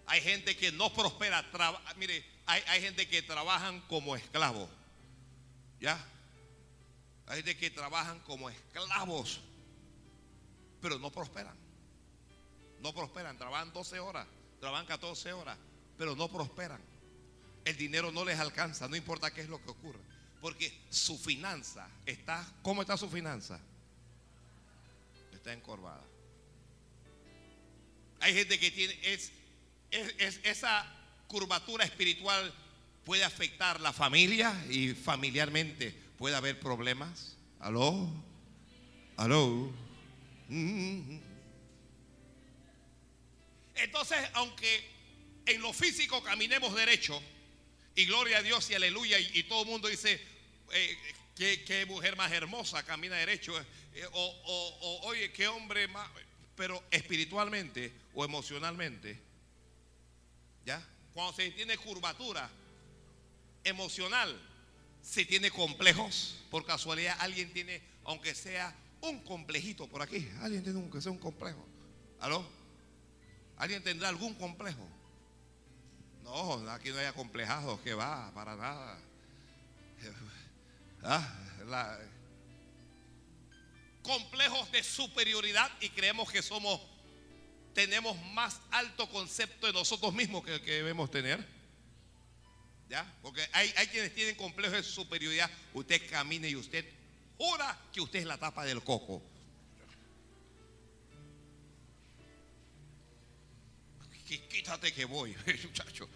Hay 0.06 0.22
gente 0.22 0.56
que 0.56 0.72
no 0.72 0.90
prospera. 0.90 1.44
mire, 1.96 2.24
hay, 2.46 2.62
hay, 2.66 2.80
gente 2.80 3.06
que 3.06 3.20
trabajan 3.20 3.82
como 3.82 4.16
esclavos. 4.16 4.70
¿Ya? 5.80 6.02
Hay 7.26 7.42
gente 7.42 7.58
que 7.58 7.68
trabajan 7.68 8.20
como 8.20 8.48
esclavos. 8.48 9.38
Pero 10.80 10.98
no 10.98 11.12
prosperan. 11.12 11.58
No 12.80 12.94
prosperan. 12.94 13.36
Trabajan 13.36 13.70
12 13.70 13.98
horas. 14.00 14.26
Trabajan 14.60 14.86
14 14.86 15.34
horas. 15.34 15.58
Pero 15.96 16.16
no 16.16 16.28
prosperan. 16.28 16.80
El 17.64 17.76
dinero 17.76 18.12
no 18.12 18.24
les 18.24 18.38
alcanza. 18.38 18.88
No 18.88 18.96
importa 18.96 19.32
qué 19.32 19.40
es 19.40 19.48
lo 19.48 19.62
que 19.62 19.70
ocurra. 19.70 20.00
Porque 20.40 20.72
su 20.90 21.18
finanza 21.18 21.88
está. 22.04 22.46
¿Cómo 22.62 22.82
está 22.82 22.96
su 22.96 23.08
finanza? 23.08 23.58
Está 25.32 25.52
encorvada. 25.52 26.04
Hay 28.20 28.34
gente 28.34 28.58
que 28.58 28.70
tiene 28.70 28.98
es, 29.02 30.40
esa 30.44 30.86
curvatura 31.28 31.84
espiritual 31.84 32.52
puede 33.04 33.24
afectar 33.24 33.80
la 33.80 33.92
familia 33.92 34.54
y 34.70 34.94
familiarmente 34.94 35.94
puede 36.18 36.36
haber 36.36 36.58
problemas. 36.58 37.36
¿Aló? 37.60 38.08
¿Aló? 39.16 39.72
Mm. 40.48 41.18
Entonces, 43.76 44.18
aunque 44.34 44.93
en 45.46 45.60
lo 45.60 45.72
físico 45.72 46.22
caminemos 46.22 46.74
derecho, 46.74 47.20
y 47.94 48.06
gloria 48.06 48.38
a 48.38 48.42
Dios 48.42 48.68
y 48.70 48.74
aleluya, 48.74 49.18
y, 49.18 49.42
todo 49.44 49.62
el 49.62 49.68
mundo 49.68 49.88
dice, 49.88 50.20
eh, 50.72 50.98
qué, 51.36 51.86
mujer 51.86 52.16
más 52.16 52.32
hermosa 52.32 52.82
camina 52.84 53.16
derecho, 53.16 53.58
eh, 53.94 54.06
o, 54.12 55.00
oye, 55.04 55.32
qué 55.32 55.48
hombre 55.48 55.86
más, 55.88 56.10
pero 56.56 56.82
espiritualmente 56.90 57.92
o 58.14 58.24
emocionalmente, 58.24 59.18
¿ya? 60.64 60.84
Cuando 61.12 61.32
se 61.32 61.50
tiene 61.50 61.76
curvatura 61.76 62.50
emocional, 63.62 64.40
se 65.02 65.24
tiene 65.24 65.50
complejos, 65.50 66.36
por 66.50 66.64
casualidad 66.64 67.16
alguien 67.20 67.52
tiene, 67.52 67.80
aunque 68.04 68.34
sea 68.34 68.74
un 69.00 69.20
complejito 69.20 69.86
por 69.88 70.02
aquí, 70.02 70.28
alguien 70.40 70.64
tiene 70.64 70.78
un, 70.78 70.90
que 70.90 71.00
sea 71.00 71.12
un 71.12 71.18
complejo, 71.18 71.64
¿aló? 72.20 72.44
¿Alguien 73.56 73.84
tendrá 73.84 74.08
algún 74.08 74.34
complejo? 74.34 74.88
No, 76.24 76.70
aquí 76.70 76.90
no 76.90 76.98
hay 76.98 77.06
acomplejados, 77.06 77.78
que 77.80 77.94
va, 77.94 78.32
para 78.34 78.56
nada. 78.56 78.98
Ah, 81.06 81.98
complejos 84.02 84.72
de 84.72 84.82
superioridad 84.82 85.70
y 85.82 85.90
creemos 85.90 86.32
que 86.32 86.40
somos, 86.40 86.80
tenemos 87.74 88.16
más 88.32 88.58
alto 88.70 89.06
concepto 89.10 89.66
de 89.66 89.74
nosotros 89.74 90.14
mismos 90.14 90.42
que 90.44 90.60
debemos 90.60 91.10
tener. 91.10 91.46
¿Ya? 92.88 93.04
Porque 93.20 93.46
hay, 93.52 93.70
hay 93.76 93.86
quienes 93.88 94.14
tienen 94.14 94.34
complejos 94.34 94.78
de 94.78 94.82
superioridad. 94.82 95.50
Usted 95.74 96.08
camina 96.08 96.48
y 96.48 96.56
usted 96.56 96.86
jura 97.36 97.78
que 97.92 98.00
usted 98.00 98.20
es 98.20 98.26
la 98.26 98.38
tapa 98.38 98.64
del 98.64 98.82
coco. 98.82 99.22
Quítate 104.38 104.92
que 104.92 105.04
voy, 105.04 105.36
muchacho. 105.64 106.08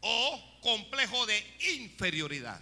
O 0.00 0.60
complejo 0.62 1.26
de 1.26 1.44
inferioridad. 1.78 2.60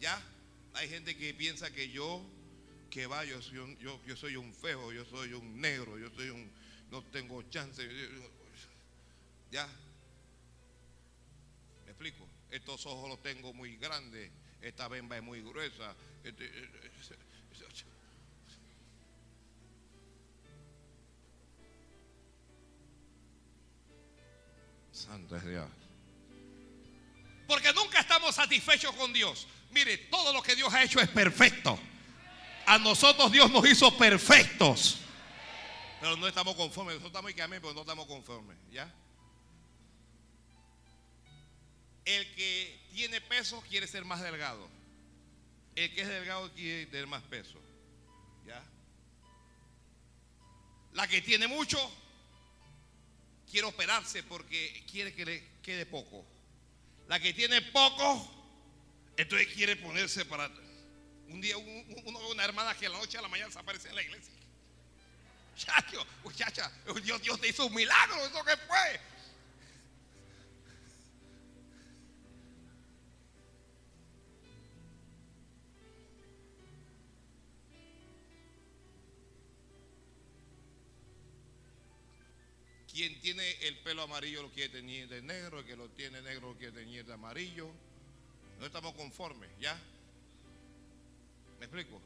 ¿Ya? 0.00 0.20
Hay 0.74 0.88
gente 0.88 1.16
que 1.16 1.34
piensa 1.34 1.70
que 1.72 1.90
yo, 1.90 2.24
que 2.90 3.06
va, 3.06 3.24
yo 3.24 3.40
soy 3.42 3.58
un, 3.58 3.78
yo, 3.78 4.00
yo 4.06 4.16
soy 4.16 4.36
un 4.36 4.52
feo, 4.54 4.92
yo 4.92 5.04
soy 5.04 5.32
un 5.32 5.60
negro, 5.60 5.98
yo 5.98 6.10
soy 6.10 6.30
un, 6.30 6.50
no 6.90 7.02
tengo 7.04 7.42
chance. 7.50 7.86
¿Ya? 9.50 9.66
¿Me 11.84 11.90
explico? 11.90 12.26
Estos 12.50 12.84
ojos 12.86 13.08
los 13.08 13.22
tengo 13.22 13.52
muy 13.52 13.76
grandes, 13.76 14.30
esta 14.60 14.88
bemba 14.88 15.16
es 15.16 15.22
muy 15.22 15.42
gruesa. 15.42 15.94
Este, 16.24 16.50
Santo 25.02 25.36
es 25.36 25.44
Dios. 25.44 25.68
Porque 27.48 27.72
nunca 27.72 28.00
estamos 28.00 28.34
satisfechos 28.34 28.94
con 28.94 29.12
Dios. 29.12 29.46
Mire, 29.70 29.98
todo 29.98 30.32
lo 30.32 30.42
que 30.42 30.54
Dios 30.54 30.72
ha 30.72 30.84
hecho 30.84 31.00
es 31.00 31.08
perfecto. 31.08 31.78
A 32.66 32.78
nosotros 32.78 33.32
Dios 33.32 33.50
nos 33.50 33.66
hizo 33.68 33.96
perfectos. 33.96 34.98
Pero 36.00 36.16
no 36.16 36.28
estamos 36.28 36.54
conformes. 36.54 36.94
Nosotros 36.94 37.10
estamos 37.10 37.34
que 37.34 37.42
amén, 37.42 37.60
pero 37.60 37.74
no 37.74 37.80
estamos 37.80 38.06
conformes. 38.06 38.56
¿Ya? 38.70 38.92
El 42.04 42.34
que 42.34 42.80
tiene 42.92 43.20
peso 43.20 43.60
quiere 43.68 43.86
ser 43.86 44.04
más 44.04 44.20
delgado. 44.20 44.68
El 45.74 45.92
que 45.94 46.02
es 46.02 46.08
delgado 46.08 46.52
quiere 46.52 46.86
tener 46.86 47.06
más 47.06 47.22
peso. 47.24 47.58
¿Ya? 48.46 48.62
La 50.92 51.08
que 51.08 51.22
tiene 51.22 51.48
mucho 51.48 51.78
quiere 53.52 53.66
operarse 53.66 54.22
porque 54.22 54.82
quiere 54.90 55.12
que 55.14 55.26
le 55.26 55.44
quede 55.62 55.84
poco. 55.84 56.24
La 57.06 57.20
que 57.20 57.34
tiene 57.34 57.60
poco, 57.60 58.26
entonces 59.16 59.46
quiere 59.48 59.76
ponerse 59.76 60.24
para... 60.24 60.50
Un 61.28 61.40
día 61.40 61.56
una 61.58 62.44
hermana 62.44 62.74
que 62.74 62.86
a 62.86 62.88
la 62.88 62.98
noche 62.98 63.18
a 63.18 63.22
la 63.22 63.28
mañana 63.28 63.52
se 63.52 63.58
aparece 63.58 63.90
en 63.90 63.94
la 63.94 64.02
iglesia. 64.02 64.32
Muchacho, 65.52 66.06
muchacha, 66.24 66.72
Dios, 67.02 67.20
Dios 67.20 67.40
te 67.40 67.48
hizo 67.48 67.66
un 67.66 67.74
milagro, 67.74 68.16
¿eso 68.26 68.42
que 68.42 68.56
fue? 68.56 69.00
Quien 82.92 83.18
tiene 83.20 83.50
el 83.62 83.78
pelo 83.78 84.02
amarillo 84.02 84.42
lo 84.42 84.50
quiere 84.50 84.68
tener 84.68 85.08
de 85.08 85.22
negro, 85.22 85.60
el 85.60 85.64
que 85.64 85.76
lo 85.76 85.88
tiene 85.90 86.20
negro 86.20 86.52
lo 86.52 86.58
quiere 86.58 86.72
tener 86.72 87.06
de 87.06 87.12
amarillo. 87.14 87.70
No 88.58 88.66
estamos 88.66 88.94
conformes, 88.94 89.50
¿ya? 89.58 89.74
¿Me 91.58 91.64
explico? 91.64 92.02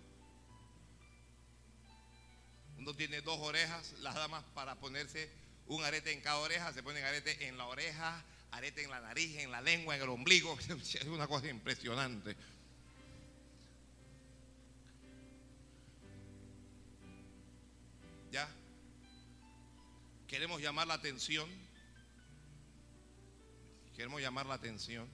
Uno 2.78 2.94
tiene 2.94 3.20
dos 3.20 3.38
orejas, 3.40 3.94
las 4.00 4.14
damas 4.14 4.44
para 4.54 4.76
ponerse 4.76 5.28
un 5.66 5.82
arete 5.82 6.12
en 6.12 6.20
cada 6.20 6.38
oreja, 6.38 6.72
se 6.72 6.84
ponen 6.84 7.04
arete 7.04 7.48
en 7.48 7.58
la 7.58 7.66
oreja, 7.66 8.24
arete 8.52 8.84
en 8.84 8.90
la 8.90 9.00
nariz, 9.00 9.36
en 9.38 9.50
la 9.50 9.60
lengua, 9.60 9.96
en 9.96 10.02
el 10.02 10.08
ombligo. 10.08 10.56
Es 10.68 11.04
una 11.06 11.26
cosa 11.26 11.48
impresionante. 11.48 12.36
Queremos 20.36 20.60
llamar 20.60 20.86
la 20.86 20.92
atención. 20.92 21.48
Queremos 23.94 24.20
llamar 24.20 24.44
la 24.44 24.52
atención. 24.52 25.08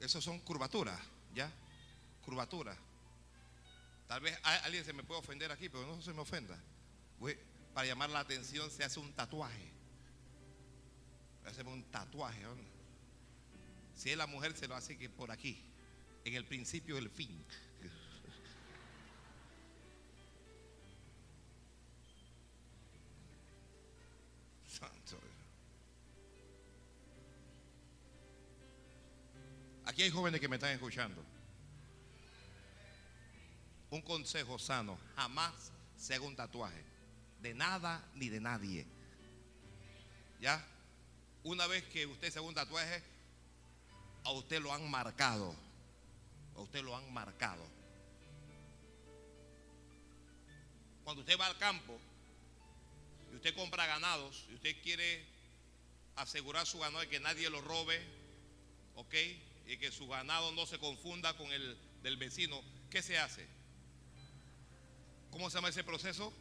Esos 0.00 0.24
son 0.24 0.40
curvaturas, 0.40 0.98
¿ya? 1.34 1.52
Curvaturas. 2.22 2.78
Tal 4.08 4.22
vez 4.22 4.38
alguien 4.42 4.82
se 4.82 4.94
me 4.94 5.04
puede 5.04 5.20
ofender 5.20 5.52
aquí, 5.52 5.68
pero 5.68 5.86
no 5.86 6.00
se 6.00 6.14
me 6.14 6.20
ofenda. 6.20 6.58
para 7.74 7.86
llamar 7.86 8.08
la 8.08 8.20
atención 8.20 8.70
se 8.70 8.82
hace 8.82 8.98
un 8.98 9.12
tatuaje. 9.12 9.70
Hacemos 11.44 11.74
un 11.74 11.84
tatuaje. 11.90 12.42
Si 13.94 14.08
es 14.08 14.16
la 14.16 14.26
mujer, 14.26 14.56
se 14.56 14.68
lo 14.68 14.74
hace 14.74 14.96
que 14.96 15.10
por 15.10 15.30
aquí. 15.30 15.62
En 16.24 16.32
el 16.32 16.46
principio 16.46 16.94
del 16.94 17.10
fin. 17.10 17.44
Aquí 29.90 30.04
hay 30.04 30.10
jóvenes 30.10 30.40
que 30.40 30.46
me 30.46 30.54
están 30.54 30.70
escuchando. 30.70 31.20
Un 33.90 34.00
consejo 34.02 34.56
sano, 34.56 34.96
jamás 35.16 35.72
se 35.96 36.14
haga 36.14 36.26
un 36.26 36.36
tatuaje. 36.36 36.84
De 37.40 37.54
nada 37.54 38.08
ni 38.14 38.28
de 38.28 38.38
nadie. 38.38 38.86
¿Ya? 40.40 40.64
Una 41.42 41.66
vez 41.66 41.82
que 41.86 42.06
usted 42.06 42.30
se 42.30 42.38
haga 42.38 42.46
un 42.46 42.54
tatuaje, 42.54 43.02
a 44.22 44.30
usted 44.30 44.60
lo 44.60 44.72
han 44.72 44.88
marcado. 44.88 45.56
A 46.54 46.60
usted 46.60 46.84
lo 46.84 46.96
han 46.96 47.12
marcado. 47.12 47.66
Cuando 51.02 51.22
usted 51.22 51.36
va 51.36 51.46
al 51.46 51.58
campo 51.58 51.98
y 53.32 53.34
usted 53.34 53.56
compra 53.56 53.86
ganados 53.86 54.46
y 54.50 54.54
usted 54.54 54.80
quiere 54.84 55.26
asegurar 56.14 56.64
su 56.64 56.78
ganado 56.78 57.00
de 57.00 57.08
que 57.08 57.18
nadie 57.18 57.50
lo 57.50 57.60
robe, 57.60 58.00
¿ok? 58.94 59.14
Y 59.70 59.76
que 59.76 59.92
su 59.92 60.08
ganado 60.08 60.50
no 60.52 60.66
se 60.66 60.80
confunda 60.80 61.32
con 61.36 61.50
el 61.52 61.78
del 62.02 62.16
vecino, 62.16 62.60
¿qué 62.90 63.02
se 63.02 63.16
hace? 63.18 63.46
¿Cómo 65.30 65.48
se 65.48 65.58
llama 65.58 65.68
ese 65.68 65.84
proceso? 65.84 66.32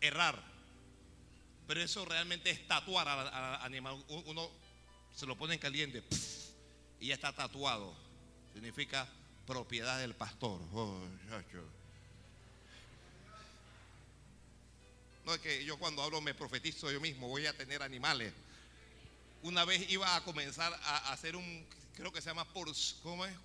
Errar. 0.00 0.42
Pero 1.66 1.82
eso 1.82 2.06
realmente 2.06 2.48
es 2.48 2.66
tatuar 2.66 3.06
al, 3.06 3.60
animal. 3.60 4.02
Uno 4.08 4.50
se 5.14 5.26
lo 5.26 5.36
pone 5.36 5.54
en 5.54 5.60
caliente 5.60 6.02
y 7.00 7.08
ya 7.08 7.14
está 7.16 7.34
tatuado. 7.34 7.94
Significa 8.54 9.06
propiedad 9.46 9.98
del 9.98 10.14
pastor. 10.14 10.58
Oh, 10.72 11.02
no 15.26 15.34
es 15.34 15.40
que 15.42 15.62
yo 15.66 15.78
cuando 15.78 16.02
hablo 16.02 16.22
me 16.22 16.32
profetizo 16.32 16.90
yo 16.90 16.98
mismo, 16.98 17.28
voy 17.28 17.44
a 17.44 17.54
tener 17.54 17.82
animales. 17.82 18.32
Una 19.42 19.66
vez 19.66 19.90
iba 19.90 20.16
a 20.16 20.24
comenzar 20.24 20.72
a 20.82 21.12
hacer 21.12 21.36
un 21.36 21.66
creo 21.98 22.12
que 22.12 22.20
se 22.22 22.28
llama 22.30 22.44
por, 22.52 22.68
¿cómo 23.02 23.26
es? 23.26 23.36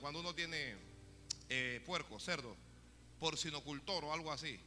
Cuando 0.00 0.20
uno 0.20 0.34
tiene 0.34 0.74
eh, 1.48 1.82
puerco, 1.86 2.20
cerdo, 2.20 2.54
porcinocultor 3.18 4.04
o 4.04 4.12
algo 4.12 4.30
así. 4.30 4.60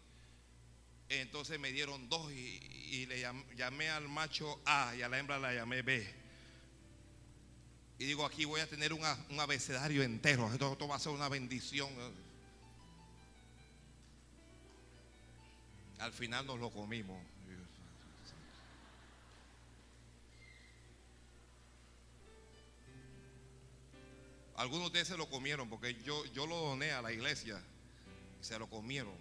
Entonces 1.07 1.59
me 1.59 1.71
dieron 1.71 2.09
dos 2.09 2.31
y, 2.31 3.05
le 3.05 3.19
llamé, 3.55 3.89
al 3.89 4.09
macho 4.09 4.59
A 4.65 4.95
y 4.95 5.03
a 5.03 5.07
la 5.09 5.19
hembra 5.19 5.37
la 5.37 5.53
llamé 5.53 5.83
B. 5.83 6.15
Y 7.99 8.05
digo, 8.05 8.25
aquí 8.25 8.43
voy 8.45 8.59
a 8.59 8.67
tener 8.67 8.91
una- 8.91 9.17
un 9.29 9.39
abecedario 9.39 10.01
entero. 10.01 10.51
Esto, 10.51 10.71
esto 10.73 10.87
va 10.87 10.95
a 10.95 10.99
ser 10.99 11.11
una 11.11 11.29
bendición. 11.29 11.89
Al 15.99 16.11
final 16.11 16.45
nos 16.47 16.59
lo 16.59 16.71
comimos. 16.71 17.21
Algunos 24.57 24.85
de 24.85 24.87
ustedes 24.87 25.07
se 25.09 25.17
lo 25.17 25.29
comieron 25.29 25.69
porque 25.69 26.01
yo, 26.03 26.25
yo 26.33 26.47
lo 26.47 26.55
doné 26.57 26.91
a 26.91 26.99
la 26.99 27.13
iglesia 27.13 27.61
y 28.41 28.43
se 28.43 28.57
lo 28.57 28.67
comieron. 28.67 29.13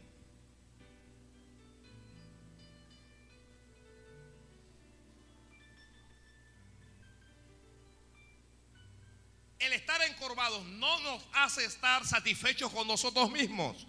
El 9.59 9.75
estar 9.75 10.01
encorvados 10.03 10.65
no 10.65 11.01
nos 11.01 11.23
hace 11.35 11.67
estar 11.67 12.07
satisfechos 12.07 12.73
con 12.73 12.89
nosotros 12.89 13.31
mismos. 13.31 13.87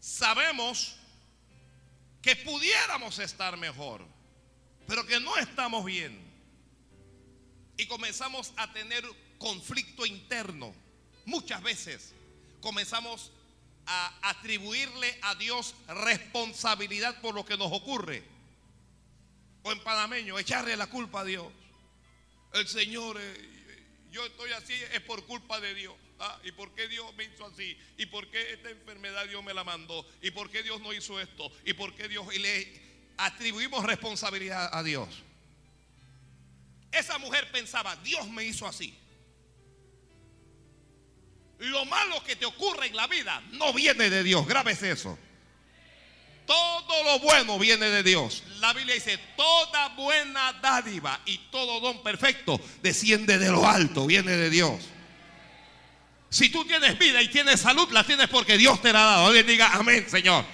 Sabemos 0.00 0.96
que 2.20 2.36
pudiéramos 2.36 3.18
estar 3.20 3.56
mejor, 3.56 4.06
pero 4.86 5.06
que 5.06 5.18
no 5.18 5.34
estamos 5.38 5.82
bien. 5.82 6.20
Y 7.78 7.86
comenzamos 7.86 8.52
a 8.58 8.70
tener 8.74 9.02
conflicto 9.38 10.04
interno. 10.04 10.74
Muchas 11.24 11.62
veces 11.62 12.12
comenzamos 12.60 13.32
a 13.86 14.30
atribuirle 14.30 15.18
a 15.22 15.34
Dios 15.34 15.74
responsabilidad 15.88 17.20
por 17.20 17.34
lo 17.34 17.44
que 17.44 17.56
nos 17.56 17.72
ocurre. 17.72 18.22
O 19.62 19.72
en 19.72 19.80
panameño, 19.80 20.38
echarle 20.38 20.76
la 20.76 20.86
culpa 20.86 21.20
a 21.20 21.24
Dios. 21.24 21.46
El 22.54 22.66
Señor, 22.66 23.18
eh, 23.20 23.84
yo 24.10 24.24
estoy 24.24 24.52
así, 24.52 24.74
es 24.92 25.00
por 25.00 25.24
culpa 25.26 25.60
de 25.60 25.74
Dios. 25.74 25.94
Ah, 26.18 26.38
¿Y 26.44 26.52
por 26.52 26.74
qué 26.74 26.88
Dios 26.88 27.14
me 27.14 27.24
hizo 27.24 27.46
así? 27.46 27.78
¿Y 27.96 28.06
por 28.06 28.30
qué 28.30 28.52
esta 28.52 28.70
enfermedad 28.70 29.26
Dios 29.26 29.42
me 29.42 29.54
la 29.54 29.64
mandó? 29.64 30.06
¿Y 30.20 30.30
por 30.30 30.50
qué 30.50 30.62
Dios 30.62 30.80
no 30.80 30.92
hizo 30.92 31.18
esto? 31.18 31.50
¿Y 31.64 31.72
por 31.72 31.94
qué 31.94 32.08
Dios? 32.08 32.26
Y 32.34 32.38
le 32.38 32.80
atribuimos 33.16 33.84
responsabilidad 33.84 34.70
a 34.72 34.82
Dios. 34.82 35.08
Esa 36.92 37.18
mujer 37.18 37.50
pensaba, 37.50 37.96
Dios 37.96 38.28
me 38.28 38.44
hizo 38.44 38.66
así. 38.66 38.96
Lo 41.60 41.84
malo 41.84 42.24
que 42.24 42.36
te 42.36 42.46
ocurre 42.46 42.86
en 42.86 42.96
la 42.96 43.06
vida 43.06 43.42
no 43.52 43.72
viene 43.72 44.08
de 44.08 44.22
Dios. 44.22 44.46
Grábese 44.46 44.92
eso. 44.92 45.18
Todo 46.46 47.04
lo 47.04 47.18
bueno 47.20 47.58
viene 47.58 47.86
de 47.86 48.02
Dios. 48.02 48.42
La 48.58 48.72
Biblia 48.72 48.94
dice, 48.94 49.18
toda 49.36 49.90
buena 49.90 50.54
dádiva 50.54 51.20
y 51.26 51.38
todo 51.50 51.80
don 51.80 52.02
perfecto 52.02 52.60
desciende 52.82 53.38
de 53.38 53.50
lo 53.50 53.68
alto, 53.68 54.06
viene 54.06 54.32
de 54.32 54.50
Dios. 54.50 54.80
Si 56.30 56.48
tú 56.48 56.64
tienes 56.64 56.98
vida 56.98 57.20
y 57.20 57.28
tienes 57.28 57.60
salud, 57.60 57.90
la 57.92 58.04
tienes 58.04 58.28
porque 58.28 58.56
Dios 58.56 58.80
te 58.80 58.92
la 58.92 59.02
ha 59.02 59.10
dado. 59.12 59.26
Alguien 59.26 59.46
diga 59.46 59.70
amén, 59.74 60.08
Señor. 60.08 60.44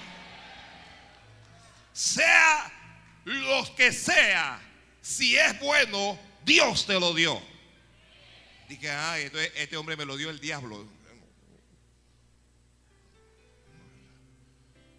Sea 1.92 2.72
lo 3.24 3.74
que 3.76 3.92
sea, 3.92 4.60
si 5.00 5.36
es 5.36 5.58
bueno, 5.60 6.18
Dios 6.44 6.84
te 6.84 6.98
lo 6.98 7.14
dio. 7.14 7.40
Dije, 8.68 8.90
ay, 8.90 9.24
entonces 9.24 9.52
este 9.54 9.76
hombre 9.76 9.96
me 9.96 10.04
lo 10.04 10.16
dio 10.16 10.30
el 10.30 10.40
diablo. 10.40 10.95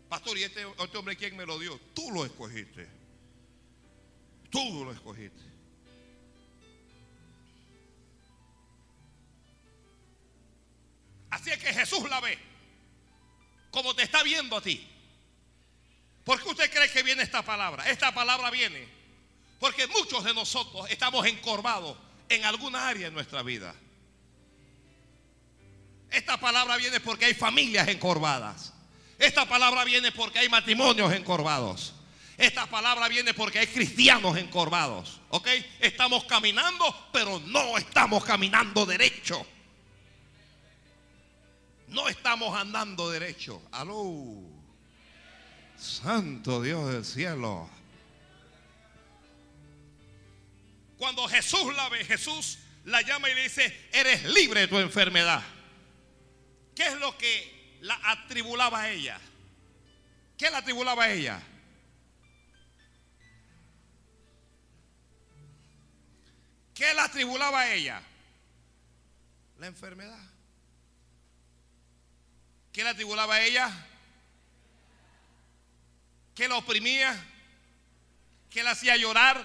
Pastor, 0.09 0.37
¿y 0.37 0.43
este, 0.43 0.65
este 0.77 0.97
hombre 0.97 1.15
quién 1.17 1.35
me 1.35 1.45
lo 1.45 1.59
dio? 1.59 1.79
Tú 1.93 2.11
lo 2.11 2.25
escogiste. 2.25 2.87
Tú 4.49 4.85
lo 4.85 4.91
escogiste. 4.91 5.41
Así 11.29 11.49
es 11.49 11.57
que 11.57 11.73
Jesús 11.73 12.09
la 12.09 12.21
ve 12.21 12.39
como 13.69 13.93
te 13.93 14.03
está 14.03 14.23
viendo 14.23 14.57
a 14.57 14.61
ti. 14.61 14.87
¿Por 16.23 16.41
qué 16.41 16.49
usted 16.49 16.71
cree 16.71 16.89
que 16.91 17.03
viene 17.03 17.21
esta 17.21 17.43
palabra? 17.43 17.87
Esta 17.89 18.13
palabra 18.13 18.49
viene 18.49 18.87
porque 19.59 19.87
muchos 19.87 20.23
de 20.23 20.33
nosotros 20.33 20.89
estamos 20.89 21.25
encorvados 21.25 21.97
en 22.29 22.45
alguna 22.45 22.87
área 22.87 23.09
de 23.09 23.11
nuestra 23.11 23.43
vida. 23.43 23.75
Esta 26.09 26.39
palabra 26.39 26.77
viene 26.77 26.99
porque 26.99 27.25
hay 27.25 27.33
familias 27.33 27.87
encorvadas. 27.87 28.73
Esta 29.19 29.47
palabra 29.47 29.83
viene 29.83 30.11
porque 30.11 30.39
hay 30.39 30.49
matrimonios 30.49 31.11
encorvados. 31.13 31.93
Esta 32.37 32.67
palabra 32.67 33.07
viene 33.07 33.33
porque 33.33 33.59
hay 33.59 33.67
cristianos 33.67 34.37
encorvados. 34.37 35.19
¿Ok? 35.29 35.47
Estamos 35.79 36.23
caminando, 36.25 37.09
pero 37.11 37.39
no 37.39 37.77
estamos 37.77 38.23
caminando 38.23 38.85
derecho. 38.85 39.45
No 41.87 42.07
estamos 42.07 42.55
andando 42.55 43.09
derecho. 43.09 43.61
Aló. 43.71 44.43
Santo 45.77 46.61
Dios 46.61 46.91
del 46.91 47.05
cielo. 47.05 47.69
Cuando 50.97 51.27
Jesús 51.27 51.75
la 51.75 51.89
ve, 51.89 52.05
Jesús 52.05 52.59
la 52.85 53.01
llama 53.01 53.29
y 53.29 53.35
le 53.35 53.43
dice, 53.43 53.89
eres 53.91 54.23
libre 54.25 54.61
de 54.61 54.67
tu 54.67 54.77
enfermedad. 54.77 55.43
¿Qué 56.75 56.87
es 56.87 56.95
lo 56.95 57.17
que 57.17 57.56
la 57.81 57.99
atribulaba 58.03 58.81
a 58.81 58.91
ella? 58.91 59.19
¿Qué 60.37 60.49
la 60.49 60.59
atribulaba 60.59 61.03
a 61.03 61.11
ella? 61.11 61.41
¿Qué 66.73 66.93
la 66.93 67.05
atribulaba 67.05 67.61
a 67.61 67.73
ella? 67.73 68.01
La 69.57 69.67
enfermedad. 69.67 70.23
¿Qué 72.71 72.83
la 72.83 72.91
atribulaba 72.91 73.35
a 73.35 73.41
ella? 73.41 73.71
¿Qué 76.35 76.47
la 76.47 76.57
oprimía? 76.57 77.19
¿Qué 78.51 78.61
la 78.61 78.71
hacía 78.71 78.95
llorar? 78.95 79.43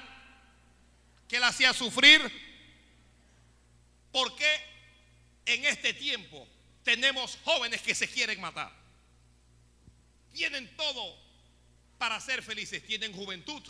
¿Qué 1.26 1.40
la 1.40 1.48
hacía 1.48 1.72
sufrir? 1.72 2.20
¿Por 4.12 4.36
qué 4.36 4.60
en 5.46 5.64
este 5.64 5.94
tiempo 5.94 6.46
tenemos 6.84 7.38
jóvenes 7.44 7.80
que 7.82 7.94
se 7.94 8.08
quieren 8.08 8.40
matar? 8.40 8.72
Tienen 10.32 10.74
todo 10.76 11.16
para 11.98 12.20
ser 12.20 12.42
felices. 12.42 12.84
Tienen 12.84 13.12
juventud, 13.12 13.62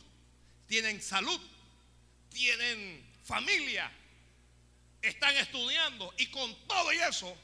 tienen 0.67 1.03
salud, 1.03 1.41
tienen 2.31 3.05
familia, 3.25 3.91
están 5.03 5.37
estudiando 5.37 6.15
y 6.19 6.27
con 6.29 6.55
todo 6.67 6.93
y 6.93 6.99
eso 6.99 7.37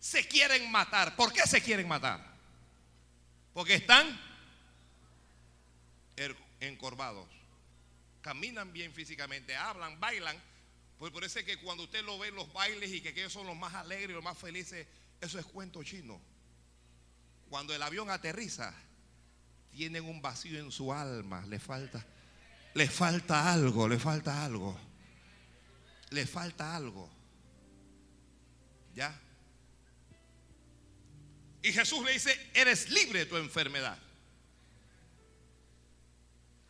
se 0.00 0.26
quieren 0.26 0.70
matar. 0.70 1.14
¿Por 1.16 1.32
qué 1.32 1.42
se 1.46 1.60
quieren 1.62 1.86
matar? 1.86 2.20
Porque 3.54 3.74
están 3.74 4.18
er- 6.16 6.36
encorvados. 6.60 7.28
Caminan 8.22 8.72
bien 8.72 8.92
físicamente, 8.92 9.54
hablan, 9.54 10.00
bailan. 10.00 10.36
Pues 10.98 11.12
por 11.12 11.24
eso 11.24 11.38
es 11.38 11.44
que 11.44 11.58
cuando 11.58 11.84
usted 11.84 12.02
lo 12.04 12.18
ve 12.18 12.28
en 12.28 12.34
los 12.34 12.52
bailes 12.52 12.90
y 12.90 13.00
que 13.00 13.10
ellos 13.10 13.32
son 13.32 13.46
los 13.46 13.56
más 13.56 13.74
alegres 13.74 14.14
los 14.14 14.24
más 14.24 14.38
felices, 14.38 14.86
eso 15.20 15.38
es 15.38 15.44
cuento 15.44 15.82
chino. 15.82 16.20
Cuando 17.50 17.74
el 17.74 17.82
avión 17.82 18.10
aterriza, 18.10 18.74
tienen 19.70 20.04
un 20.04 20.22
vacío 20.22 20.58
en 20.58 20.72
su 20.72 20.92
alma, 20.92 21.44
le 21.46 21.58
falta, 21.58 22.04
le 22.74 22.88
falta 22.88 23.52
algo, 23.52 23.88
le 23.88 23.98
falta 23.98 24.44
algo. 24.44 24.78
Le 26.10 26.26
falta 26.26 26.74
algo. 26.74 27.10
¿Ya? 28.94 29.20
Y 31.62 31.72
Jesús 31.72 32.04
le 32.04 32.12
dice, 32.12 32.50
eres 32.54 32.88
libre 32.90 33.20
de 33.20 33.26
tu 33.26 33.36
enfermedad. 33.36 33.98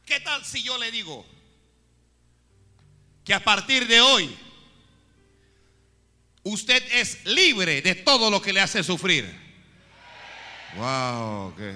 ¿Qué 0.05 0.21
tal 0.21 0.45
si 0.45 0.63
yo 0.63 0.79
le 0.79 0.91
digo 0.91 1.27
que 3.27 3.35
a 3.35 3.43
partir 3.43 3.87
de 3.89 4.01
hoy 4.01 4.39
usted 6.45 6.81
es 6.93 7.27
libre 7.27 7.83
de 7.83 7.97
todo 7.97 8.31
lo 8.31 8.41
que 8.41 8.53
le 8.53 8.61
hace 8.61 8.85
sufrir? 8.85 9.25
Wow, 10.77 11.53
qué 11.57 11.75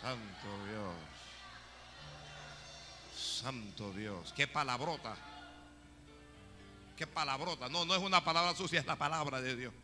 santo 0.00 0.48
Dios. 0.66 0.94
Santo 3.14 3.92
Dios, 3.92 4.32
qué 4.34 4.46
palabrota. 4.46 5.14
Qué 6.96 7.06
palabrota. 7.06 7.68
No, 7.68 7.84
no 7.84 7.94
es 7.94 8.00
una 8.00 8.24
palabra 8.24 8.54
sucia, 8.54 8.80
es 8.80 8.86
la 8.86 8.96
palabra 8.96 9.42
de 9.42 9.56
Dios. 9.56 9.74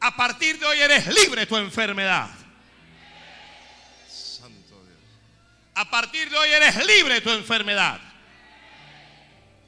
A 0.00 0.14
partir 0.14 0.58
de 0.58 0.66
hoy 0.66 0.78
eres 0.78 1.06
libre 1.06 1.42
de 1.42 1.46
tu 1.46 1.56
enfermedad. 1.56 2.28
A 5.78 5.88
partir 5.88 6.28
de 6.28 6.36
hoy 6.36 6.48
eres 6.48 6.74
libre 6.84 7.14
de 7.14 7.20
tu 7.20 7.30
enfermedad. 7.30 8.00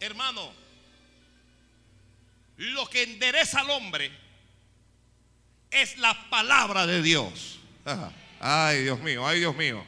Hermano, 0.01 0.53
lo 2.57 2.91
que 2.91 3.05
endereza 3.05 3.61
al 3.61 3.71
hombre 3.71 4.11
es 5.71 5.97
la 5.99 6.29
palabra 6.29 6.85
de 6.85 7.01
Dios. 7.01 7.61
Ay, 8.41 8.83
Dios 8.83 8.99
mío, 8.99 9.25
ay, 9.25 9.39
Dios 9.39 9.55
mío. 9.55 9.85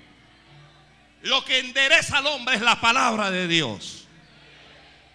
Lo 1.23 1.45
que 1.45 1.59
endereza 1.59 2.19
al 2.19 2.29
hombre 2.29 2.55
es 2.55 2.63
la 2.63 2.81
palabra 2.81 3.33
de 3.33 3.49
Dios. 3.49 4.07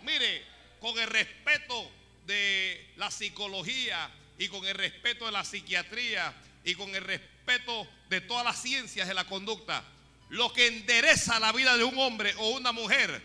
Mire, 0.03 0.43
con 0.81 0.99
el 0.99 1.07
respeto 1.07 1.89
de 2.25 2.91
la 2.97 3.09
psicología 3.11 4.11
y 4.37 4.49
con 4.49 4.65
el 4.65 4.75
respeto 4.75 5.25
de 5.27 5.31
la 5.31 5.45
psiquiatría 5.45 6.33
y 6.65 6.75
con 6.75 6.93
el 6.93 7.01
respeto 7.01 7.87
de 8.09 8.19
todas 8.19 8.43
las 8.43 8.61
ciencias 8.61 9.07
de 9.07 9.13
la 9.13 9.23
conducta, 9.23 9.85
lo 10.29 10.51
que 10.51 10.67
endereza 10.67 11.39
la 11.39 11.51
vida 11.51 11.77
de 11.77 11.83
un 11.83 11.97
hombre 11.97 12.33
o 12.37 12.49
una 12.49 12.71
mujer 12.71 13.21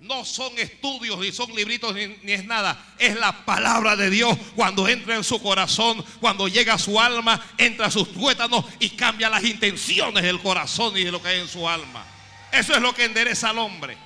no 0.00 0.24
son 0.24 0.58
estudios 0.58 1.18
ni 1.18 1.32
son 1.32 1.54
libritos 1.54 1.94
ni, 1.94 2.32
es 2.32 2.44
nada. 2.44 2.94
Es 2.98 3.16
la 3.16 3.32
palabra 3.44 3.96
de 3.96 4.10
Dios 4.10 4.36
cuando 4.54 4.88
entra 4.88 5.16
en 5.16 5.24
su 5.24 5.40
corazón, 5.42 6.04
cuando 6.20 6.48
llega 6.48 6.74
a 6.74 6.78
su 6.78 7.00
alma, 7.00 7.44
entra 7.56 7.86
a 7.86 7.90
sus 7.90 8.12
tuétanos 8.12 8.64
y 8.78 8.90
cambia 8.90 9.30
las 9.30 9.44
intenciones 9.44 10.22
del 10.22 10.40
corazón 10.40 10.96
y 10.96 11.04
de 11.04 11.10
lo 11.10 11.22
que 11.22 11.28
hay 11.28 11.40
en 11.40 11.48
su 11.48 11.68
alma. 11.68 12.04
Eso 12.52 12.74
es 12.74 12.80
lo 12.80 12.94
que 12.94 13.04
endereza 13.04 13.50
al 13.50 13.58
hombre. 13.58 13.96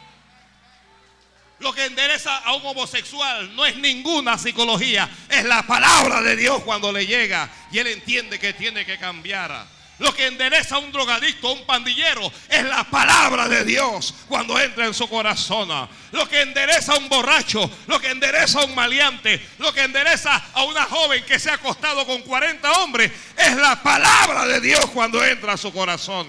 Lo 1.58 1.74
que 1.74 1.84
endereza 1.84 2.38
a 2.38 2.54
un 2.54 2.64
homosexual 2.64 3.54
no 3.54 3.66
es 3.66 3.76
ninguna 3.76 4.38
psicología, 4.38 5.10
es 5.28 5.44
la 5.44 5.66
palabra 5.66 6.22
de 6.22 6.34
Dios 6.34 6.62
cuando 6.62 6.90
le 6.90 7.06
llega 7.06 7.50
y 7.70 7.78
él 7.78 7.88
entiende 7.88 8.38
que 8.38 8.54
tiene 8.54 8.86
que 8.86 8.98
cambiar. 8.98 9.66
Lo 10.00 10.14
que 10.14 10.26
endereza 10.26 10.76
a 10.76 10.78
un 10.78 10.90
drogadicto, 10.90 11.48
a 11.48 11.52
un 11.52 11.66
pandillero, 11.66 12.32
es 12.48 12.64
la 12.64 12.84
palabra 12.84 13.46
de 13.48 13.64
Dios 13.66 14.14
cuando 14.28 14.58
entra 14.58 14.86
en 14.86 14.94
su 14.94 15.06
corazón. 15.10 15.68
Lo 16.12 16.26
que 16.26 16.40
endereza 16.40 16.94
a 16.94 16.96
un 16.96 17.10
borracho, 17.10 17.70
lo 17.86 18.00
que 18.00 18.10
endereza 18.10 18.60
a 18.60 18.64
un 18.64 18.74
maleante, 18.74 19.46
lo 19.58 19.74
que 19.74 19.82
endereza 19.82 20.42
a 20.54 20.64
una 20.64 20.84
joven 20.84 21.22
que 21.24 21.38
se 21.38 21.50
ha 21.50 21.54
acostado 21.54 22.06
con 22.06 22.22
40 22.22 22.72
hombres, 22.80 23.12
es 23.36 23.56
la 23.56 23.82
palabra 23.82 24.46
de 24.46 24.62
Dios 24.62 24.86
cuando 24.86 25.22
entra 25.22 25.52
a 25.52 25.58
su 25.58 25.70
corazón. 25.70 26.28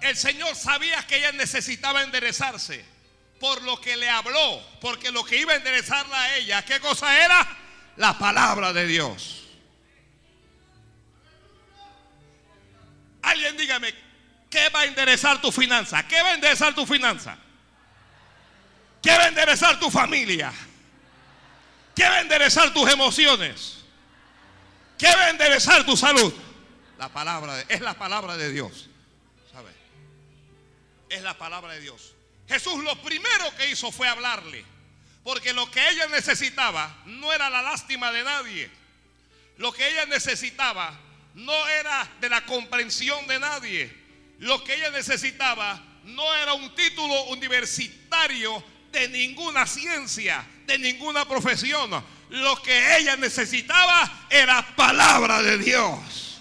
El 0.00 0.16
Señor 0.16 0.56
sabía 0.56 1.06
que 1.06 1.18
ella 1.18 1.30
necesitaba 1.30 2.02
enderezarse 2.02 2.91
por 3.42 3.60
lo 3.62 3.80
que 3.80 3.96
le 3.96 4.08
habló, 4.08 4.62
porque 4.80 5.10
lo 5.10 5.24
que 5.24 5.36
iba 5.36 5.52
a 5.52 5.56
enderezarla 5.56 6.16
a 6.16 6.36
ella, 6.36 6.64
¿qué 6.64 6.78
cosa 6.78 7.24
era? 7.24 7.44
La 7.96 8.16
palabra 8.16 8.72
de 8.72 8.86
Dios. 8.86 9.42
Alguien 13.20 13.56
dígame, 13.56 13.92
¿qué 14.48 14.68
va 14.68 14.82
a 14.82 14.84
enderezar 14.84 15.40
tu 15.40 15.50
finanza? 15.50 16.06
¿Qué 16.06 16.22
va 16.22 16.28
a 16.28 16.34
enderezar 16.34 16.72
tu 16.72 16.86
finanza? 16.86 17.36
¿Qué 19.02 19.10
va 19.10 19.24
a 19.24 19.28
enderezar 19.28 19.80
tu 19.80 19.90
familia? 19.90 20.52
¿Qué 21.96 22.04
va 22.04 22.18
a 22.18 22.20
enderezar 22.20 22.72
tus 22.72 22.88
emociones? 22.92 23.78
¿Qué 24.96 25.08
va 25.08 25.24
a 25.24 25.30
enderezar 25.30 25.84
tu 25.84 25.96
salud? 25.96 26.32
La 26.96 27.08
palabra 27.08 27.56
de, 27.56 27.66
es 27.74 27.80
la 27.80 27.94
palabra 27.94 28.36
de 28.36 28.52
Dios. 28.52 28.88
¿Sabe? 29.52 29.72
Es 31.08 31.22
la 31.22 31.36
palabra 31.36 31.72
de 31.72 31.80
Dios. 31.80 32.14
Jesús 32.48 32.82
lo 32.82 33.00
primero 33.02 33.54
que 33.56 33.70
hizo 33.70 33.90
fue 33.92 34.08
hablarle. 34.08 34.64
Porque 35.24 35.52
lo 35.52 35.70
que 35.70 35.88
ella 35.88 36.08
necesitaba 36.08 37.02
no 37.06 37.32
era 37.32 37.48
la 37.48 37.62
lástima 37.62 38.10
de 38.10 38.24
nadie. 38.24 38.70
Lo 39.56 39.72
que 39.72 39.88
ella 39.88 40.06
necesitaba 40.06 40.98
no 41.34 41.68
era 41.68 42.08
de 42.20 42.28
la 42.28 42.44
comprensión 42.44 43.26
de 43.26 43.38
nadie. 43.38 43.96
Lo 44.40 44.64
que 44.64 44.74
ella 44.74 44.90
necesitaba 44.90 45.80
no 46.04 46.34
era 46.34 46.54
un 46.54 46.74
título 46.74 47.24
universitario 47.24 48.64
de 48.90 49.08
ninguna 49.08 49.66
ciencia, 49.66 50.44
de 50.66 50.78
ninguna 50.78 51.26
profesión. 51.26 52.04
Lo 52.30 52.62
que 52.62 52.96
ella 52.96 53.16
necesitaba 53.16 54.26
era 54.28 54.74
palabra 54.74 55.42
de 55.42 55.58
Dios. 55.58 56.40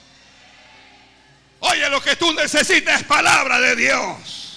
Oye, 1.60 1.88
lo 1.90 2.02
que 2.02 2.16
tú 2.16 2.34
necesitas 2.34 3.02
es 3.02 3.08
palabra 3.08 3.60
de 3.60 3.76
Dios. 3.76 4.51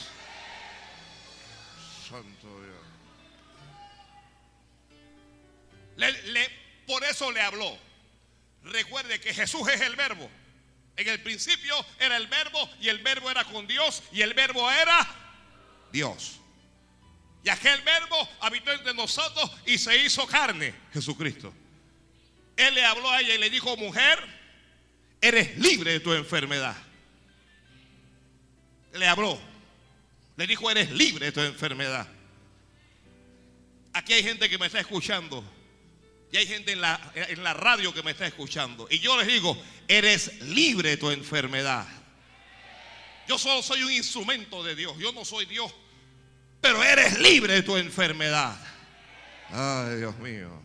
Por 6.87 7.05
eso 7.05 7.31
le 7.33 7.41
habló. 7.41 7.79
Recuerde 8.65 9.21
que 9.21 9.35
Jesús 9.35 9.69
es 9.69 9.81
el 9.81 9.97
verbo. 9.97 10.31
En 10.97 11.09
el 11.09 11.21
principio 11.21 11.75
era 11.99 12.17
el 12.17 12.27
verbo 12.29 12.71
y 12.81 12.89
el 12.89 12.99
verbo 12.99 13.31
era 13.31 13.45
con 13.45 13.67
Dios 13.67 14.03
y 14.13 14.23
el 14.23 14.33
verbo 14.33 14.71
era 14.71 15.07
Dios. 15.93 16.41
Y 17.43 17.49
aquel 17.51 17.81
verbo 17.83 18.29
habitó 18.41 18.73
entre 18.73 18.95
nosotros 18.95 19.51
y 19.67 19.77
se 19.77 19.97
hizo 19.99 20.27
carne, 20.27 20.75
Jesucristo. 20.93 21.53
Él 22.57 22.75
le 22.75 22.85
habló 22.85 23.11
a 23.11 23.21
ella 23.21 23.35
y 23.35 23.39
le 23.39 23.51
dijo, 23.51 23.77
mujer, 23.77 24.19
eres 25.21 25.59
libre 25.59 25.93
de 25.93 26.01
tu 26.01 26.13
enfermedad. 26.13 26.77
Le 28.93 29.07
habló. 29.07 29.39
Le 30.37 30.47
dijo, 30.47 30.71
eres 30.71 30.91
libre 30.91 31.27
de 31.27 31.33
tu 31.33 31.41
enfermedad. 31.41 32.09
Aquí 33.93 34.13
hay 34.13 34.23
gente 34.23 34.49
que 34.49 34.57
me 34.57 34.67
está 34.67 34.81
escuchando. 34.81 35.45
Y 36.35 36.37
hay 36.37 36.49
gente 36.49 36.73
en 36.73 36.81
la, 36.81 37.01
en 37.15 37.45
la 37.45 37.55
radio 37.55 37.95
que 37.95 38.03
me 38.03 38.11
está 38.11 38.27
escuchando. 38.27 38.89
Y 38.91 38.99
yo 38.99 39.17
les 39.17 39.29
digo, 39.29 39.57
eres 39.87 40.43
libre 40.43 40.91
de 40.91 40.97
tu 40.97 41.09
enfermedad. 41.13 41.87
Yo 43.29 43.39
solo 43.39 43.63
soy 43.63 43.85
un 43.85 43.93
instrumento 43.93 44.65
de 44.65 44.75
Dios. 44.75 44.99
Yo 44.99 45.13
no 45.13 45.25
soy 45.25 45.47
Dios. 45.47 45.73
Pero 46.61 46.83
eres 46.83 47.21
libre 47.21 47.53
de 47.53 47.63
tu 47.63 47.77
enfermedad. 47.77 48.59
Ay, 49.49 49.99
Dios 49.99 50.19
mío. 50.19 50.61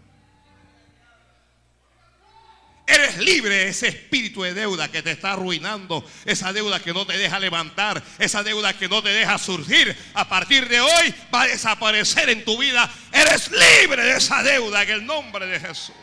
Eres 2.90 3.18
libre 3.18 3.54
de 3.54 3.68
ese 3.68 3.90
espíritu 3.90 4.42
de 4.42 4.56
deuda 4.56 4.90
que 4.90 5.04
te 5.04 5.12
está 5.12 5.34
arruinando. 5.34 6.04
Esa 6.26 6.52
deuda 6.52 6.82
que 6.82 6.92
no 6.92 7.06
te 7.06 7.20
deja 7.20 7.38
levantar. 7.38 8.02
Esa 8.18 8.42
deuda 8.42 8.74
que 8.74 8.90
no 8.90 9.04
te 9.04 9.10
deja 9.10 9.38
surgir. 9.38 9.96
A 10.16 10.28
partir 10.28 10.68
de 10.68 10.82
hoy 10.82 11.14
va 11.32 11.44
a 11.44 11.48
desaparecer 11.48 12.32
en 12.32 12.44
tu 12.44 12.58
vida. 12.58 12.92
Eres 13.12 13.52
libre 13.52 14.04
de 14.04 14.18
esa 14.18 14.42
deuda 14.42 14.82
en 14.82 14.90
el 14.90 15.06
nombre 15.06 15.46
de 15.46 15.60
Jesús. 15.60 15.94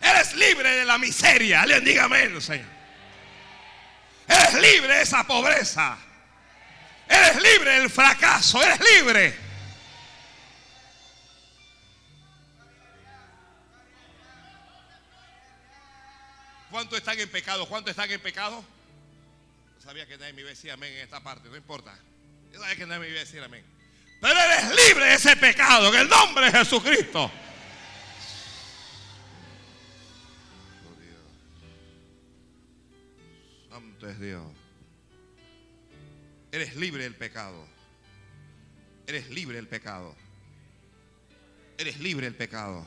Eres 0.00 0.34
libre 0.36 0.70
de 0.70 0.84
la 0.84 0.98
miseria. 0.98 1.62
Alguien 1.62 1.84
diga 1.84 2.04
amén, 2.04 2.40
Señor. 2.40 2.68
Eres 4.28 4.54
libre 4.54 4.94
de 4.94 5.02
esa 5.02 5.26
pobreza. 5.26 5.98
Eres 7.08 7.42
libre 7.42 7.80
del 7.80 7.90
fracaso. 7.90 8.62
Eres 8.62 8.80
libre. 8.94 9.42
¿Cuántos 16.70 16.98
están 16.98 17.20
en 17.20 17.28
pecado? 17.28 17.66
¿Cuántos 17.66 17.90
están 17.90 18.10
en 18.10 18.20
pecado? 18.20 18.64
Yo 19.76 19.82
sabía 19.82 20.06
que 20.06 20.16
nadie 20.16 20.32
me 20.32 20.40
iba 20.40 20.48
a 20.48 20.54
decir 20.54 20.70
amén 20.70 20.90
en 20.94 21.00
esta 21.00 21.20
parte. 21.20 21.50
No 21.50 21.56
importa. 21.56 21.94
Yo 22.50 22.58
sabía 22.58 22.76
que 22.76 22.86
nadie 22.86 23.00
me 23.00 23.08
iba 23.08 23.16
a 23.18 23.24
decir 23.24 23.42
amén. 23.42 23.62
Pero 24.22 24.40
eres 24.40 24.70
libre 24.74 25.04
de 25.04 25.14
ese 25.14 25.36
pecado. 25.36 25.92
En 25.92 26.00
el 26.00 26.08
nombre 26.08 26.46
de 26.46 26.58
Jesucristo. 26.58 27.30
Santo 33.68 34.08
es 34.08 34.18
Dios. 34.18 34.61
Eres 36.52 36.76
libre 36.76 37.04
del 37.04 37.14
pecado. 37.14 37.66
Eres 39.06 39.30
libre 39.30 39.56
del 39.56 39.66
pecado. 39.66 40.14
Eres 41.78 41.98
libre 41.98 42.26
del 42.26 42.36
pecado. 42.36 42.86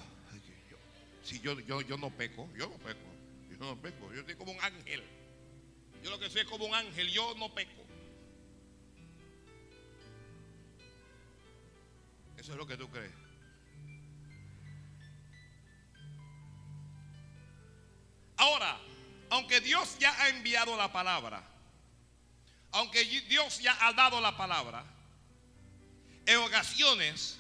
Si 1.23 1.39
yo, 1.39 1.59
yo, 1.61 1.81
yo 1.81 1.97
no 1.97 2.11
peco, 2.11 2.47
yo 2.55 2.69
no 2.69 2.77
peco. 2.77 2.99
Yo 3.49 3.57
no 3.57 3.81
peco. 3.81 4.13
Yo 4.13 4.19
estoy 4.19 4.35
como 4.35 4.51
un 4.51 4.61
ángel. 4.61 5.03
Yo 6.03 6.11
lo 6.11 6.19
que 6.19 6.29
soy 6.29 6.41
es 6.41 6.47
como 6.47 6.65
un 6.65 6.75
ángel. 6.75 7.09
Yo 7.09 7.33
no 7.39 7.51
peco. 7.55 7.83
Eso 12.37 12.51
es 12.51 12.57
lo 12.59 12.67
que 12.67 12.77
tú 12.77 12.87
crees. 12.91 13.11
Ahora, 18.37 18.77
aunque 19.31 19.59
Dios 19.59 19.97
ya 19.97 20.13
ha 20.21 20.29
enviado 20.29 20.77
la 20.77 20.93
palabra, 20.93 21.54
aunque 22.75 23.05
Dios 23.05 23.59
ya 23.59 23.77
ha 23.87 23.93
dado 23.93 24.19
la 24.19 24.35
palabra, 24.35 24.83
en 26.25 26.37
ocasiones, 26.39 27.37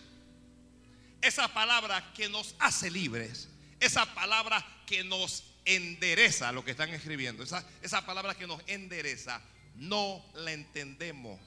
esa 1.21 1.53
palabra 1.53 2.13
que 2.13 2.29
nos 2.29 2.55
hace 2.57 2.89
libres, 2.89 3.49
esa 3.81 4.05
palabra 4.15 4.65
que 4.85 5.03
nos 5.03 5.43
endereza, 5.65 6.53
lo 6.53 6.63
que 6.63 6.71
están 6.71 6.89
escribiendo, 6.91 7.43
esa, 7.43 7.67
esa 7.81 8.05
palabra 8.05 8.35
que 8.35 8.47
nos 8.47 8.61
endereza, 8.67 9.41
no 9.75 10.23
la 10.35 10.53
entendemos. 10.53 11.37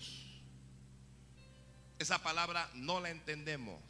Esa 1.99 2.23
palabra 2.23 2.69
no 2.75 3.01
la 3.01 3.09
entendemos. 3.09 3.81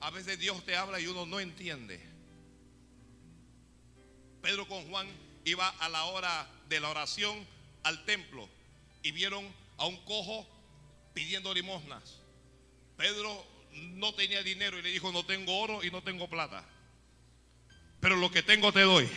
A 0.00 0.10
veces 0.10 0.38
Dios 0.38 0.62
te 0.66 0.76
habla 0.76 1.00
y 1.00 1.06
uno 1.06 1.24
no 1.24 1.40
entiende. 1.40 1.98
Pedro 4.42 4.68
con 4.68 4.86
Juan 4.90 5.08
iba 5.46 5.66
a 5.66 5.88
la 5.88 6.04
hora 6.04 6.46
de 6.68 6.80
la 6.80 6.90
oración 6.90 7.46
al 7.82 8.04
templo 8.04 8.57
y 9.02 9.12
vieron 9.12 9.46
a 9.76 9.86
un 9.86 9.96
cojo 10.04 10.46
pidiendo 11.14 11.52
limosnas. 11.54 12.20
Pedro 12.96 13.46
no 13.72 14.14
tenía 14.14 14.42
dinero 14.42 14.78
y 14.78 14.82
le 14.82 14.90
dijo, 14.90 15.12
no 15.12 15.24
tengo 15.24 15.58
oro 15.58 15.84
y 15.84 15.90
no 15.90 16.02
tengo 16.02 16.28
plata. 16.28 16.64
Pero 18.00 18.16
lo 18.16 18.30
que 18.30 18.42
tengo 18.42 18.72
te 18.72 18.80
doy. 18.80 19.08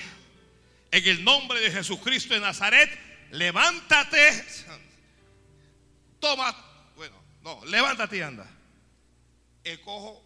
En 0.92 1.08
el 1.08 1.24
nombre 1.24 1.60
de 1.60 1.72
Jesucristo 1.72 2.34
de 2.34 2.42
Nazaret, 2.42 2.90
levántate. 3.32 4.46
Toma, 6.20 6.56
bueno, 6.96 7.16
no, 7.42 7.64
levántate 7.66 8.18
y 8.18 8.22
anda. 8.22 8.50
El 9.64 9.80
cojo 9.82 10.24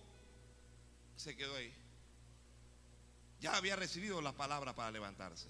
se 1.15 1.35
quedó 1.35 1.55
ahí. 1.55 1.73
Ya 3.39 3.55
había 3.55 3.75
recibido 3.75 4.21
la 4.21 4.31
palabra 4.31 4.73
para 4.73 4.91
levantarse. 4.91 5.47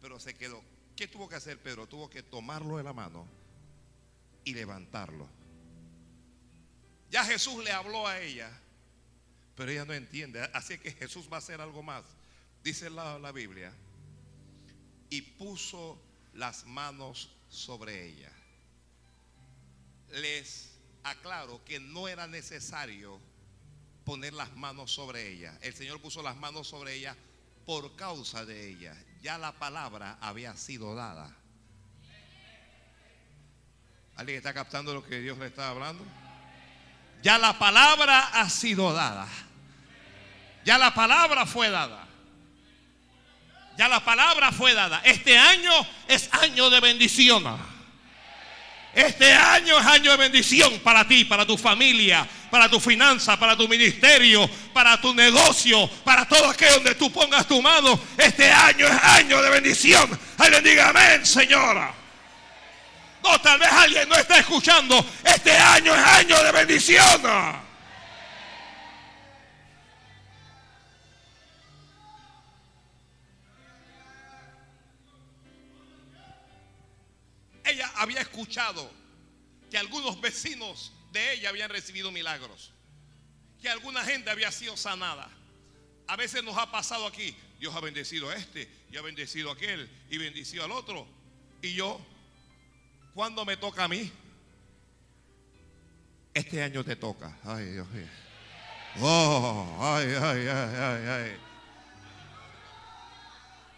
Pero 0.00 0.18
se 0.18 0.34
quedó. 0.34 0.62
¿Qué 1.02 1.08
tuvo 1.08 1.28
que 1.28 1.34
hacer 1.34 1.58
Pedro? 1.58 1.88
Tuvo 1.88 2.08
que 2.08 2.22
tomarlo 2.22 2.76
de 2.76 2.84
la 2.84 2.92
mano 2.92 3.26
y 4.44 4.54
levantarlo. 4.54 5.28
Ya 7.10 7.24
Jesús 7.24 7.64
le 7.64 7.72
habló 7.72 8.06
a 8.06 8.20
ella, 8.20 8.48
pero 9.56 9.72
ella 9.72 9.84
no 9.84 9.94
entiende. 9.94 10.40
Así 10.54 10.78
que 10.78 10.92
Jesús 10.92 11.26
va 11.28 11.34
a 11.34 11.38
hacer 11.38 11.60
algo 11.60 11.82
más. 11.82 12.04
Dice 12.62 12.88
la, 12.88 13.18
la 13.18 13.32
Biblia. 13.32 13.72
Y 15.10 15.22
puso 15.22 16.00
las 16.34 16.66
manos 16.66 17.30
sobre 17.48 18.06
ella. 18.06 18.30
Les 20.10 20.70
aclaro 21.02 21.64
que 21.64 21.80
no 21.80 22.06
era 22.06 22.28
necesario 22.28 23.18
poner 24.04 24.34
las 24.34 24.54
manos 24.54 24.92
sobre 24.92 25.32
ella. 25.32 25.58
El 25.62 25.74
Señor 25.74 26.00
puso 26.00 26.22
las 26.22 26.36
manos 26.36 26.68
sobre 26.68 26.94
ella 26.94 27.16
por 27.66 27.96
causa 27.96 28.44
de 28.46 28.68
ella. 28.68 28.96
Ya 29.22 29.38
la 29.38 29.52
palabra 29.52 30.18
había 30.20 30.56
sido 30.56 30.96
dada. 30.96 31.30
¿Alguien 34.16 34.38
está 34.38 34.52
captando 34.52 34.92
lo 34.92 35.04
que 35.04 35.20
Dios 35.20 35.38
le 35.38 35.46
está 35.46 35.68
hablando? 35.68 36.04
Ya 37.22 37.38
la 37.38 37.56
palabra 37.56 38.30
ha 38.32 38.50
sido 38.50 38.92
dada. 38.92 39.28
Ya 40.64 40.76
la 40.76 40.92
palabra 40.92 41.46
fue 41.46 41.70
dada. 41.70 42.04
Ya 43.78 43.88
la 43.88 44.04
palabra 44.04 44.50
fue 44.50 44.74
dada. 44.74 45.00
Este 45.04 45.38
año 45.38 45.70
es 46.08 46.28
año 46.34 46.68
de 46.68 46.80
bendición. 46.80 47.44
Este 48.94 49.32
año 49.32 49.78
es 49.78 49.86
año 49.86 50.10
de 50.10 50.16
bendición 50.18 50.78
para 50.80 51.06
ti, 51.08 51.24
para 51.24 51.46
tu 51.46 51.56
familia, 51.56 52.28
para 52.50 52.68
tu 52.68 52.78
finanza, 52.78 53.38
para 53.38 53.56
tu 53.56 53.66
ministerio, 53.66 54.48
para 54.74 55.00
tu 55.00 55.14
negocio, 55.14 55.88
para 56.04 56.26
todo 56.26 56.50
aquello 56.50 56.74
donde 56.74 56.94
tú 56.96 57.10
pongas 57.10 57.46
tu 57.48 57.62
mano. 57.62 57.98
Este 58.18 58.50
año 58.50 58.86
es 58.86 59.02
año 59.02 59.40
de 59.40 59.50
bendición. 59.50 60.20
Alguien 60.36 60.62
diga 60.62 60.90
amén, 60.90 61.24
señora. 61.24 61.94
No, 63.22 63.40
tal 63.40 63.58
vez 63.58 63.72
alguien 63.72 64.08
no 64.08 64.16
está 64.16 64.38
escuchando. 64.38 65.04
Este 65.24 65.52
año 65.52 65.94
es 65.94 66.04
año 66.04 66.42
de 66.42 66.52
bendición. 66.52 67.61
Ella 77.64 77.90
había 77.96 78.20
escuchado 78.20 78.90
que 79.70 79.78
algunos 79.78 80.20
vecinos 80.20 80.92
de 81.12 81.34
ella 81.34 81.48
habían 81.50 81.70
recibido 81.70 82.10
milagros, 82.10 82.72
que 83.60 83.68
alguna 83.68 84.04
gente 84.04 84.30
había 84.30 84.50
sido 84.50 84.76
sanada. 84.76 85.30
A 86.08 86.16
veces 86.16 86.42
nos 86.42 86.56
ha 86.58 86.70
pasado 86.70 87.06
aquí, 87.06 87.36
Dios 87.58 87.74
ha 87.74 87.80
bendecido 87.80 88.28
a 88.28 88.34
este 88.34 88.68
y 88.90 88.96
ha 88.96 89.02
bendecido 89.02 89.50
a 89.50 89.54
aquel 89.54 89.88
y 90.10 90.18
bendició 90.18 90.64
al 90.64 90.72
otro. 90.72 91.06
Y 91.62 91.74
yo, 91.74 92.04
¿cuándo 93.14 93.44
me 93.44 93.56
toca 93.56 93.84
a 93.84 93.88
mí? 93.88 94.10
Este 96.34 96.62
año 96.62 96.84
te 96.84 96.96
toca. 96.96 97.38
Ay, 97.44 97.66
Dios 97.66 97.88
mío. 97.90 98.08
Oh, 99.00 99.78
ay, 99.80 100.06
ay, 100.20 100.46
ay, 100.48 100.76
ay, 100.76 101.08
ay. 101.08 101.51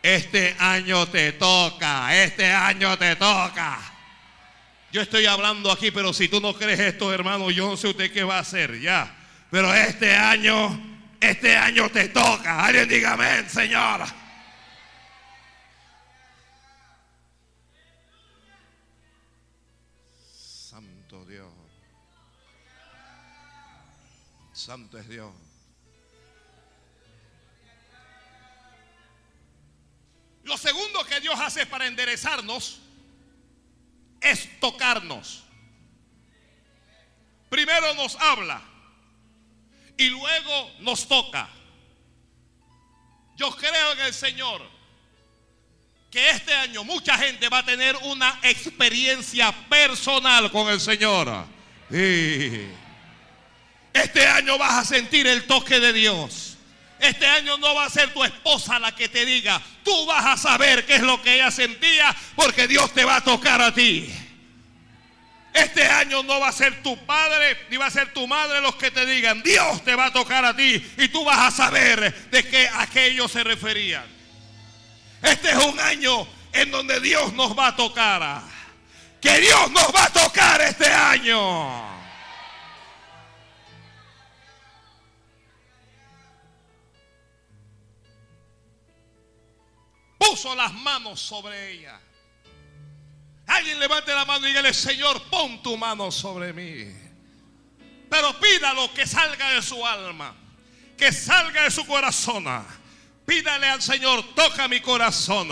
Este 0.05 0.55
año 0.59 1.09
te 1.09 1.33
toca, 1.33 2.14
este 2.14 2.53
año 2.53 2.95
te 2.99 3.17
toca. 3.17 3.79
Yo 4.93 5.01
estoy 5.01 5.25
hablando 5.25 5.73
aquí, 5.73 5.90
pero 5.90 6.12
si 6.12 6.29
tú 6.29 6.43
no 6.43 6.53
crees 6.55 6.79
esto, 6.79 7.11
hermano, 7.11 7.51
yo 7.51 7.71
no 7.71 7.77
sé 7.79 7.88
usted 7.88 8.12
qué 8.12 8.23
va 8.23 8.37
a 8.37 8.40
hacer, 8.40 8.79
ya. 8.79 9.17
Pero 9.51 9.73
este 9.73 10.14
año, 10.14 10.79
este 11.19 11.57
año 11.57 11.88
te 11.88 12.11
toca. 12.11 12.67
Alguien 12.67 12.87
diga 12.87 13.14
amén, 13.14 13.49
señora. 13.49 14.05
Santo 20.69 21.25
Dios. 21.25 21.49
Santo 24.53 24.99
es 24.99 25.09
Dios. 25.09 25.33
Hace 31.44 31.66
para 31.66 31.87
enderezarnos 31.87 32.80
es 34.20 34.48
tocarnos. 34.59 35.44
Primero 37.48 37.94
nos 37.94 38.16
habla 38.16 38.61
y 39.96 40.09
luego 40.09 40.72
nos 40.80 41.07
toca. 41.07 41.48
Yo 43.37 43.54
creo 43.57 43.92
en 43.92 44.00
el 44.00 44.14
Señor 44.14 44.62
que 46.11 46.30
este 46.30 46.54
año 46.54 46.85
mucha 46.85 47.18
gente 47.18 47.48
va 47.48 47.59
a 47.59 47.64
tener 47.64 47.96
una 48.02 48.40
experiencia 48.42 49.52
personal 49.68 50.50
con 50.50 50.68
el 50.68 50.80
Señor. 50.80 51.46
Este 51.90 52.66
año 54.26 54.59
vas 54.59 54.78
a 54.78 54.85
sentir 54.85 55.26
el 55.26 55.46
toque 55.46 55.78
de 55.78 55.92
Dios. 55.92 56.54
Este 57.05 57.27
año 57.27 57.59
no 57.59 57.75
va 57.75 57.85
a 57.85 57.90
ser 57.90 58.14
tu 58.14 58.25
esposa 58.25 58.79
la 58.79 58.95
que 58.95 59.11
te 59.11 59.27
diga, 59.27 59.61
tú 59.85 60.07
vas 60.07 60.25
a 60.25 60.37
saber 60.38 60.87
qué 60.87 60.97
es 60.97 61.03
lo 61.03 61.21
que 61.21 61.35
ella 61.35 61.51
sentía 61.51 62.14
porque 62.35 62.67
Dios 62.67 62.95
te 62.95 63.05
va 63.05 63.17
a 63.17 63.21
tocar 63.21 63.61
a 63.61 63.75
ti. 63.75 64.11
Este 65.53 65.87
año 65.87 66.23
no 66.23 66.40
va 66.40 66.49
a 66.49 66.53
ser 66.53 66.83
tu 66.83 66.97
padre 67.05 67.59
ni 67.69 67.77
va 67.77 67.87
a 67.87 67.90
ser 67.90 68.14
tu 68.14 68.27
madre 68.27 68.62
los 68.62 68.77
que 68.77 68.90
te 68.90 69.05
digan, 69.05 69.43
Dios 69.43 69.85
te 69.85 69.95
va 69.95 70.07
a 70.07 70.12
tocar 70.14 70.47
a 70.47 70.57
ti 70.57 70.83
y 70.97 71.09
tú 71.09 71.25
vas 71.27 71.40
a 71.40 71.51
saber 71.51 72.31
de 72.31 72.49
qué 72.49 72.69
aquello 72.69 73.29
se 73.29 73.45
referían. 73.45 74.07
Este 75.23 75.51
es 75.51 75.57
un 75.57 75.79
año 75.81 76.27
en 76.55 76.71
donde 76.71 77.01
Dios 77.01 77.35
nos 77.35 77.57
va 77.57 77.69
a 77.69 77.77
tocar. 77.77 78.40
Que 79.21 79.40
Dios 79.40 79.71
nos 79.71 79.95
va 79.95 80.05
a 80.05 80.11
tocar 80.11 80.61
este 80.62 80.87
año. 80.87 81.93
Puso 90.30 90.54
las 90.54 90.72
manos 90.72 91.20
sobre 91.20 91.72
ella. 91.72 92.00
Alguien 93.46 93.78
levante 93.78 94.14
la 94.14 94.24
mano 94.24 94.46
y 94.46 94.50
dígale, 94.50 94.72
Señor, 94.72 95.22
pon 95.24 95.62
tu 95.62 95.76
mano 95.76 96.10
sobre 96.10 96.52
mí. 96.52 96.92
Pero 98.08 98.38
pídalo 98.40 98.92
que 98.94 99.06
salga 99.06 99.50
de 99.50 99.62
su 99.62 99.84
alma, 99.84 100.34
que 100.96 101.12
salga 101.12 101.64
de 101.64 101.70
su 101.70 101.87
corazón. 101.87 102.44
Pídale 103.26 103.68
al 103.68 103.82
Señor, 103.82 104.34
toca 104.34 104.68
mi 104.68 104.80
corazón, 104.80 105.48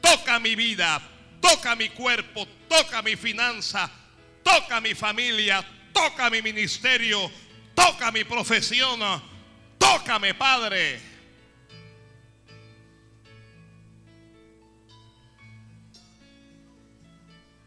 toca 0.00 0.38
mi 0.38 0.54
vida, 0.54 1.00
toca 1.40 1.76
mi 1.76 1.90
cuerpo, 1.90 2.46
toca 2.68 3.02
mi 3.02 3.16
finanza, 3.16 3.90
toca 4.42 4.80
mi 4.80 4.94
familia, 4.94 5.64
toca 5.92 6.30
mi 6.30 6.42
ministerio, 6.42 7.30
toca 7.74 8.10
mi 8.10 8.24
profesión, 8.24 9.00
tócame, 9.78 10.34
Padre. 10.34 11.09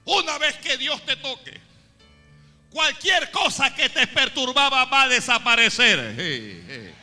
Una 0.05 0.37
vez 0.37 0.55
que 0.57 0.77
Dios 0.77 1.05
te 1.05 1.15
toque, 1.15 1.59
cualquier 2.69 3.31
cosa 3.31 3.73
que 3.73 3.89
te 3.89 4.07
perturbaba 4.07 4.85
va 4.85 5.03
a 5.03 5.07
desaparecer. 5.07 6.93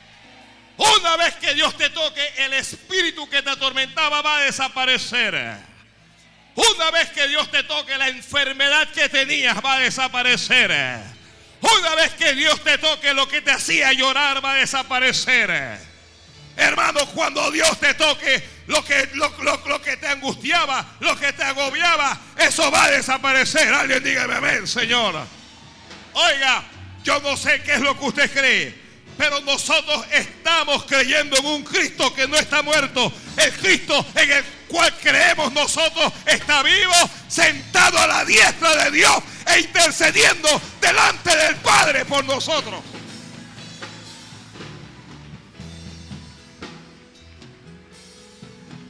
Una 0.77 1.17
vez 1.17 1.35
que 1.35 1.55
Dios 1.55 1.77
te 1.77 1.91
toque, 1.91 2.27
el 2.39 2.55
espíritu 2.55 3.29
que 3.29 3.43
te 3.43 3.51
atormentaba 3.51 4.23
va 4.23 4.39
a 4.39 4.41
desaparecer. 4.43 5.35
Una 6.55 6.91
vez 6.91 7.11
que 7.11 7.29
Dios 7.29 7.51
te 7.51 7.63
toque, 7.63 7.97
la 7.97 8.09
enfermedad 8.09 8.89
que 8.89 9.09
tenías 9.09 9.57
va 9.65 9.75
a 9.75 9.79
desaparecer. 9.81 10.71
Una 11.61 11.95
vez 11.95 12.13
que 12.15 12.35
Dios 12.35 12.63
te 12.65 12.79
toque, 12.79 13.15
lo 13.15 13.29
que 13.29 13.43
te 13.43 13.51
hacía 13.51 13.93
llorar 13.93 14.45
va 14.45 14.53
a 14.53 14.57
desaparecer. 14.57 15.79
Hermano, 16.57 17.07
cuando 17.15 17.51
Dios 17.51 17.79
te 17.79 17.95
toque, 17.95 18.43
lo 18.71 18.85
que, 18.85 19.11
lo, 19.15 19.29
lo, 19.67 19.83
que 19.83 19.97
te 19.97 20.07
angustiaba, 20.07 20.95
lo 21.01 21.19
que 21.19 21.33
te 21.33 21.43
agobiaba, 21.43 22.17
eso 22.37 22.71
va 22.71 22.85
a 22.85 22.91
desaparecer. 22.93 23.75
Alguien 23.75 24.03
dígame 24.03 24.35
amén, 24.37 24.67
Señor. 24.67 25.27
Oiga, 26.13 26.63
yo 27.03 27.19
no 27.21 27.37
sé 27.37 27.61
qué 27.63 27.75
es 27.75 27.81
lo 27.81 27.99
que 27.99 28.05
usted 28.05 28.33
cree, 28.33 28.75
pero 29.19 29.41
nosotros 29.41 30.07
estamos 30.13 30.85
creyendo 30.85 31.37
en 31.37 31.47
un 31.47 31.65
Cristo 31.65 32.15
que 32.15 32.29
no 32.29 32.37
está 32.37 32.63
muerto. 32.63 33.13
El 33.37 33.53
Cristo 33.55 34.07
en 34.15 34.31
el 34.31 34.45
cual 34.69 34.95
creemos 35.03 35.53
nosotros 35.53 36.13
está 36.25 36.63
vivo, 36.63 36.95
sentado 37.27 37.99
a 37.99 38.07
la 38.07 38.25
diestra 38.25 38.85
de 38.85 38.93
Dios 38.93 39.17
e 39.53 39.61
intercediendo 39.61 40.49
delante 40.81 41.37
del 41.37 41.57
Padre 41.57 42.05
por 42.05 42.25
nosotros. 42.25 42.81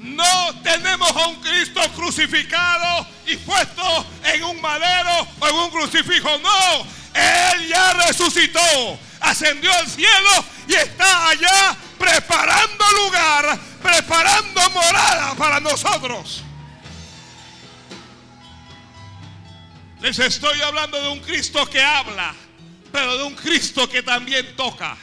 No 0.00 0.60
tenemos 0.62 1.10
a 1.10 1.28
un 1.28 1.36
Cristo 1.42 1.80
crucificado 1.94 3.06
y 3.26 3.36
puesto 3.36 4.06
en 4.24 4.42
un 4.44 4.60
madero 4.60 5.28
o 5.38 5.48
en 5.48 5.54
un 5.54 5.70
crucifijo. 5.70 6.30
No, 6.38 6.86
Él 7.14 7.68
ya 7.68 7.92
resucitó, 8.06 8.98
ascendió 9.20 9.70
al 9.72 9.86
cielo 9.86 10.44
y 10.66 10.74
está 10.74 11.28
allá 11.28 11.76
preparando 11.98 12.84
lugar, 13.04 13.58
preparando 13.82 14.70
morada 14.70 15.34
para 15.34 15.60
nosotros. 15.60 16.44
Les 20.00 20.18
estoy 20.18 20.62
hablando 20.62 21.00
de 21.00 21.08
un 21.08 21.20
Cristo 21.20 21.68
que 21.68 21.82
habla, 21.82 22.34
pero 22.90 23.18
de 23.18 23.24
un 23.24 23.34
Cristo 23.34 23.86
que 23.86 24.02
también 24.02 24.56
toca. 24.56 24.96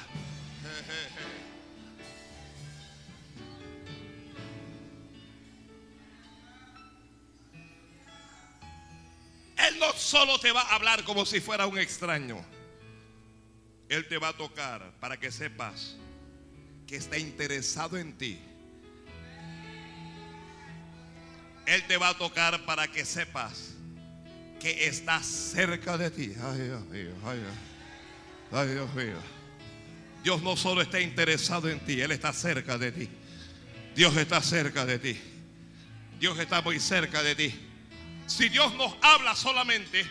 Él 9.58 9.80
no 9.80 9.92
solo 9.94 10.40
te 10.40 10.52
va 10.52 10.62
a 10.62 10.76
hablar 10.76 11.04
como 11.04 11.26
si 11.26 11.40
fuera 11.40 11.66
un 11.66 11.78
extraño. 11.80 12.44
Él 13.90 14.08
te 14.08 14.18
va 14.18 14.30
a 14.30 14.34
tocar 14.34 14.92
para 15.00 15.18
que 15.18 15.32
sepas 15.32 15.96
que 16.86 16.98
está 16.98 17.18
interesado 17.18 17.98
en 17.98 18.18
ti. 18.18 18.40
Él 21.66 21.84
te 21.88 21.98
va 21.98 22.10
a 22.10 22.18
tocar 22.18 22.66
para 22.66 22.88
que 22.88 23.04
sepas 23.04 23.74
que 24.60 24.88
está 24.88 25.22
cerca 25.24 25.98
de 25.98 26.12
ti. 26.12 26.34
Ay, 26.42 26.60
Dios 26.62 26.86
mío, 26.86 27.14
ay, 27.26 27.40
Dios. 27.40 27.54
ay, 28.52 28.68
Dios 28.70 28.94
mío. 28.94 29.18
Dios 30.24 30.42
no 30.42 30.56
solo 30.56 30.82
está 30.82 31.00
interesado 31.00 31.70
en 31.70 31.80
ti, 31.80 32.02
Él 32.02 32.12
está 32.12 32.32
cerca 32.34 32.78
de 32.78 32.92
ti. 32.92 33.10
Dios 33.96 34.16
está 34.16 34.42
cerca 34.42 34.86
de 34.86 35.00
ti. 35.00 35.20
Dios 36.20 36.38
está 36.40 36.62
muy 36.62 36.80
cerca 36.80 37.24
de 37.24 37.36
ti. 37.36 37.67
Si 38.28 38.50
Dios 38.50 38.74
nos 38.76 38.94
habla 39.02 39.36
solamente, 39.36 40.06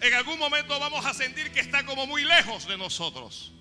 en 0.00 0.14
algún 0.14 0.38
momento 0.38 0.78
vamos 0.78 1.04
a 1.06 1.14
sentir 1.14 1.50
que 1.50 1.60
está 1.60 1.84
como 1.86 2.06
muy 2.06 2.22
lejos 2.22 2.68
de 2.68 2.76
nosotros. 2.76 3.52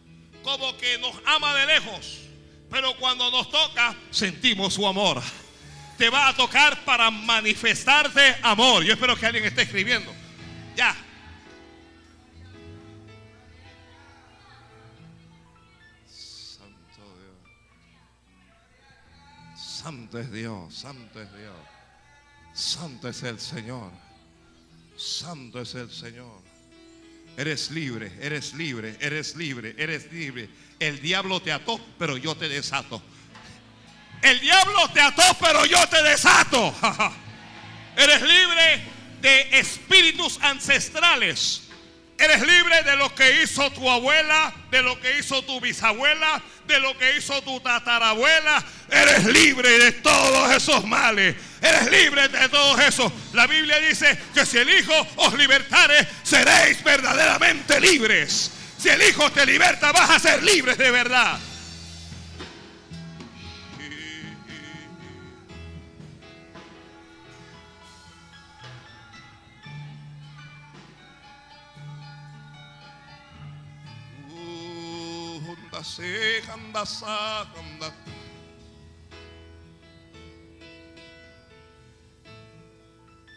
Como 0.44 0.76
que 0.78 0.98
nos 0.98 1.16
ama 1.26 1.56
de 1.56 1.66
lejos. 1.66 2.20
Pero 2.70 2.98
cuando 2.98 3.32
nos 3.32 3.50
toca, 3.50 3.96
sentimos 4.12 4.74
su 4.74 4.86
amor. 4.86 5.22
Te 5.98 6.10
va 6.10 6.28
a 6.28 6.36
tocar 6.36 6.84
para 6.84 7.10
manifestarte 7.10 8.36
amor. 8.42 8.84
Yo 8.84 8.94
espero 8.94 9.16
que 9.16 9.26
alguien 9.26 9.46
esté 9.46 9.62
escribiendo. 9.62 10.14
Ya. 10.76 10.94
Santo 16.06 17.00
Dios. 17.20 17.40
Santo 19.56 20.20
es 20.20 20.32
Dios, 20.32 20.74
santo 20.74 21.22
es 21.22 21.34
Dios. 21.38 21.56
Santo 22.54 23.10
es 23.10 23.24
el 23.24 23.40
Señor. 23.40 23.92
Santo 24.96 25.62
es 25.62 25.74
el 25.76 25.92
Señor. 25.92 26.42
Eres 27.36 27.72
libre, 27.72 28.12
eres 28.22 28.54
libre, 28.54 28.96
eres 29.00 29.36
libre, 29.36 29.76
eres 29.78 30.12
libre. 30.12 30.50
El 30.80 31.02
diablo 31.02 31.42
te 31.42 31.52
ató, 31.52 31.80
pero 31.98 32.18
yo 32.18 32.36
te 32.36 32.48
desato. 32.48 33.02
El 34.22 34.40
diablo 34.40 34.88
te 34.94 35.02
ató, 35.02 35.24
pero 35.40 35.66
yo 35.66 35.88
te 35.90 36.02
desato. 36.04 36.74
eres 37.98 38.22
libre 38.22 38.84
de 39.22 39.60
espíritus 39.60 40.40
ancestrales. 40.42 41.64
Eres 42.20 42.42
libre 42.42 42.84
de 42.84 42.96
lo 42.96 43.14
que 43.16 43.42
hizo 43.42 43.72
tu 43.72 43.90
abuela, 43.90 44.54
de 44.70 44.84
lo 44.84 45.00
que 45.00 45.18
hizo 45.18 45.42
tu 45.44 45.60
bisabuela, 45.60 46.42
de 46.68 46.80
lo 46.80 46.96
que 46.98 47.18
hizo 47.18 47.42
tu 47.42 47.60
tatarabuela. 47.60 48.64
Eres 48.94 49.26
libre 49.26 49.80
de 49.80 49.92
todos 49.94 50.52
esos 50.52 50.86
males. 50.86 51.36
Eres 51.62 51.90
libre 51.90 52.28
de 52.28 52.48
todos 52.50 52.80
esos. 52.80 53.12
La 53.34 53.48
Biblia 53.48 53.80
dice 53.80 54.20
que 54.34 54.46
si 54.46 54.60
el 54.60 54.70
Hijo 54.70 54.94
os 55.16 55.34
libertare, 55.34 56.08
seréis 56.22 56.84
verdaderamente 56.84 57.82
libres. 57.82 58.52
Si 58.78 58.90
el 58.90 59.02
Hijo 59.02 59.32
te 59.32 59.46
liberta, 59.48 59.92
vas 59.92 60.12
a 60.12 60.20
ser 60.20 60.44
libres 60.44 60.78
de 60.78 60.92
verdad. 60.92 61.40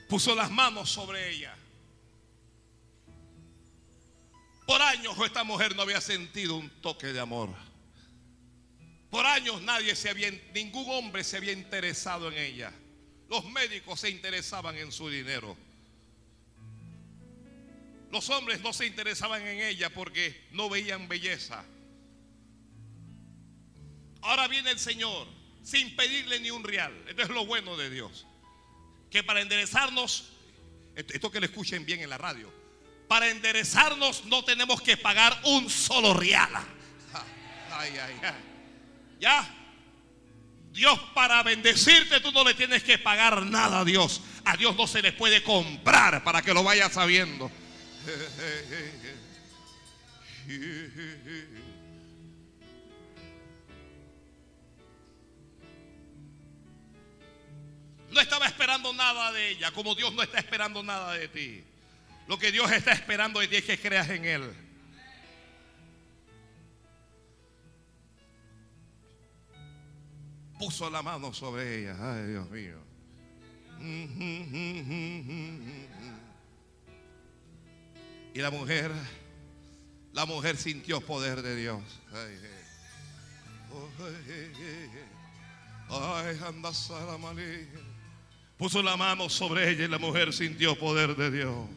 Puso 0.09 0.35
las 0.35 0.51
manos 0.51 0.91
sobre 0.91 1.31
ella. 1.31 1.55
Por 4.67 4.83
años 4.83 5.17
esta 5.25 5.45
mujer 5.45 5.77
no 5.77 5.83
había 5.83 6.01
sentido 6.01 6.57
un 6.57 6.69
toque 6.81 7.09
de 7.09 7.21
amor. 7.21 7.51
Por 9.11 9.25
años 9.25 9.63
nadie 9.63 9.95
se 9.95 10.11
había, 10.11 10.31
ningún 10.53 10.87
hombre 10.89 11.23
se 11.25 11.37
había 11.37 11.53
interesado 11.53 12.31
en 12.31 12.39
ella. 12.39 12.73
Los 13.29 13.45
médicos 13.47 14.01
se 14.01 14.11
interesaban 14.11 14.77
en 14.77 14.93
su 14.93 15.09
dinero. 15.09 15.57
Los 18.11 18.31
hombres 18.31 18.61
no 18.61 18.73
se 18.73 18.87
interesaban 18.87 19.47
en 19.47 19.61
ella 19.61 19.91
porque 19.91 20.47
no 20.53 20.69
veían 20.69 21.09
belleza. 21.09 21.65
Ahora 24.23 24.49
viene 24.49 24.71
el 24.71 24.79
Señor 24.79 25.27
sin 25.63 25.95
pedirle 25.97 26.41
ni 26.41 26.51
un 26.51 26.65
real. 26.65 26.93
Esto 27.09 27.23
es 27.23 27.29
lo 27.29 27.47
bueno 27.47 27.77
de 27.77 27.91
Dios. 27.91 28.27
Que 29.17 29.25
para 29.25 29.41
enderezarnos, 29.41 30.25
esto 30.95 31.31
que 31.31 31.41
lo 31.41 31.47
escuchen 31.47 31.87
bien 31.87 32.03
en 32.03 32.11
la 32.11 32.19
radio, 32.19 32.53
para 33.09 33.31
enderezarnos 33.31 34.27
no 34.27 34.45
tenemos 34.45 34.83
que 34.83 34.99
pagar 34.99 35.41
un 35.45 35.71
solo 35.71 36.13
real. 36.13 36.51
Ay, 37.73 37.95
ay, 37.99 38.15
ay. 38.23 38.35
Ya. 39.19 39.55
Dios 40.71 41.01
para 41.15 41.43
bendecirte 41.43 42.21
tú 42.21 42.31
no 42.31 42.45
le 42.45 42.53
tienes 42.53 42.83
que 42.83 42.99
pagar 42.99 43.47
nada 43.47 43.81
a 43.81 43.85
Dios. 43.87 44.21
A 44.45 44.55
Dios 44.55 44.77
no 44.77 44.87
se 44.87 45.01
le 45.01 45.13
puede 45.13 45.43
comprar 45.43 46.23
para 46.23 46.43
que 46.43 46.53
lo 46.53 46.63
vayas 46.63 46.93
sabiendo. 46.93 47.51
No 58.11 58.21
estaba 58.21 58.47
esperando 58.47 58.93
nada 58.93 59.33
de 59.33 59.51
ella, 59.51 59.71
como 59.73 59.95
Dios 59.95 60.13
no 60.15 60.23
está 60.23 60.39
esperando 60.39 60.83
nada 60.83 61.13
de 61.15 61.29
ti. 61.29 61.65
Lo 62.29 62.39
que 62.39 62.51
Dios 62.51 62.71
está 62.73 62.93
esperando 62.93 63.41
de 63.41 63.49
ti 63.49 63.57
es 63.57 63.65
que 63.65 63.79
creas 63.79 64.09
en 64.11 64.25
Él. 64.25 64.53
Puso 70.59 70.89
la 70.89 71.03
mano 71.03 71.35
sobre 71.35 71.81
ella. 71.81 71.97
Ay, 72.01 72.27
Dios 72.29 72.51
mío. 72.51 72.79
Y 78.35 78.39
la 78.41 78.51
mujer, 78.51 78.91
la 80.13 80.25
mujer 80.25 80.57
sintió 80.57 81.01
poder 81.01 81.43
de 81.43 81.57
Dios. 81.57 81.83
Ay, 82.13 82.39
ay, 85.91 86.39
anda 86.47 86.73
Puso 88.59 88.83
la 88.83 88.97
mano 88.97 89.29
sobre 89.29 89.71
ella 89.71 89.85
y 89.85 89.89
la 89.89 89.99
mujer 89.99 90.33
sintió 90.33 90.79
poder 90.79 91.15
de 91.15 91.31
Dios. 91.31 91.69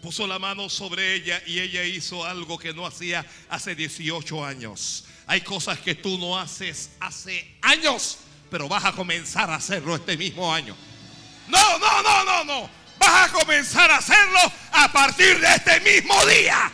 Puso 0.00 0.26
la 0.26 0.38
mano 0.38 0.68
sobre 0.68 1.14
ella 1.14 1.42
y 1.46 1.60
ella 1.60 1.84
hizo 1.84 2.24
algo 2.24 2.58
que 2.58 2.72
no 2.72 2.86
hacía 2.86 3.26
hace 3.48 3.74
18 3.74 4.44
años. 4.44 5.04
Hay 5.26 5.40
cosas 5.40 5.78
que 5.78 5.94
tú 5.94 6.18
no 6.18 6.38
haces 6.38 6.90
hace 7.00 7.56
años, 7.62 8.18
pero 8.50 8.68
vas 8.68 8.84
a 8.84 8.92
comenzar 8.92 9.50
a 9.50 9.56
hacerlo 9.56 9.96
este 9.96 10.16
mismo 10.16 10.52
año. 10.52 10.76
No, 11.48 11.78
no, 11.78 12.02
no, 12.02 12.24
no, 12.24 12.44
no. 12.44 12.70
Vas 12.98 13.30
a 13.30 13.32
comenzar 13.32 13.90
a 13.90 13.98
hacerlo 13.98 14.40
a 14.72 14.92
partir 14.92 15.40
de 15.40 15.54
este 15.54 15.80
mismo 15.80 16.14
día. 16.26 16.70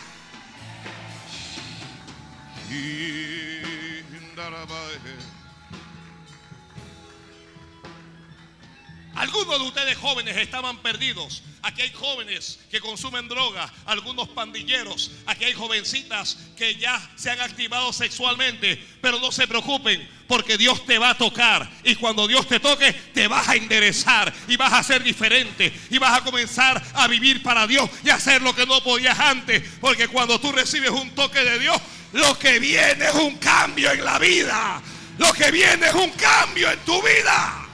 Algunos 9.19 9.59
de 9.59 9.67
ustedes 9.67 9.99
jóvenes 9.99 10.37
estaban 10.37 10.79
perdidos. 10.79 11.43
Aquí 11.63 11.83
hay 11.83 11.93
jóvenes 11.93 12.61
que 12.71 12.79
consumen 12.79 13.27
droga, 13.27 13.69
algunos 13.85 14.29
pandilleros. 14.29 15.11
Aquí 15.27 15.45
hay 15.45 15.55
jovencitas 15.55 16.39
que 16.57 16.77
ya 16.77 17.01
se 17.17 17.29
han 17.29 17.41
activado 17.41 17.93
sexualmente. 17.93 18.81
Pero 19.01 19.19
no 19.19 19.33
se 19.33 19.49
preocupen, 19.49 20.09
porque 20.29 20.57
Dios 20.57 20.87
te 20.87 20.99
va 20.99 21.11
a 21.11 21.19
tocar. 21.19 21.69
Y 21.83 21.97
cuando 21.97 22.29
Dios 22.29 22.47
te 22.47 22.61
toque, 22.61 22.93
te 22.93 23.27
vas 23.27 23.49
a 23.49 23.57
enderezar 23.57 24.33
y 24.47 24.57
vas 24.57 24.73
a 24.73 24.85
ser 24.85 25.03
diferente. 25.03 25.73
Y 25.91 25.99
vas 25.99 26.17
a 26.17 26.23
comenzar 26.23 26.81
a 26.95 27.09
vivir 27.09 27.43
para 27.43 27.67
Dios 27.67 27.91
y 28.05 28.11
hacer 28.11 28.41
lo 28.41 28.55
que 28.55 28.67
no 28.67 28.81
podías 28.85 29.19
antes. 29.19 29.65
Porque 29.81 30.07
cuando 30.07 30.41
tú 30.41 30.53
recibes 30.53 30.91
un 30.91 31.11
toque 31.17 31.41
de 31.41 31.59
Dios, 31.59 31.77
lo 32.13 32.39
que 32.39 32.61
viene 32.61 33.07
es 33.07 33.15
un 33.15 33.37
cambio 33.39 33.91
en 33.91 34.05
la 34.05 34.21
vida. 34.21 34.81
Lo 35.19 35.33
que 35.33 35.51
viene 35.51 35.89
es 35.89 35.95
un 35.95 36.11
cambio 36.11 36.71
en 36.71 36.79
tu 36.85 37.03
vida. 37.03 37.68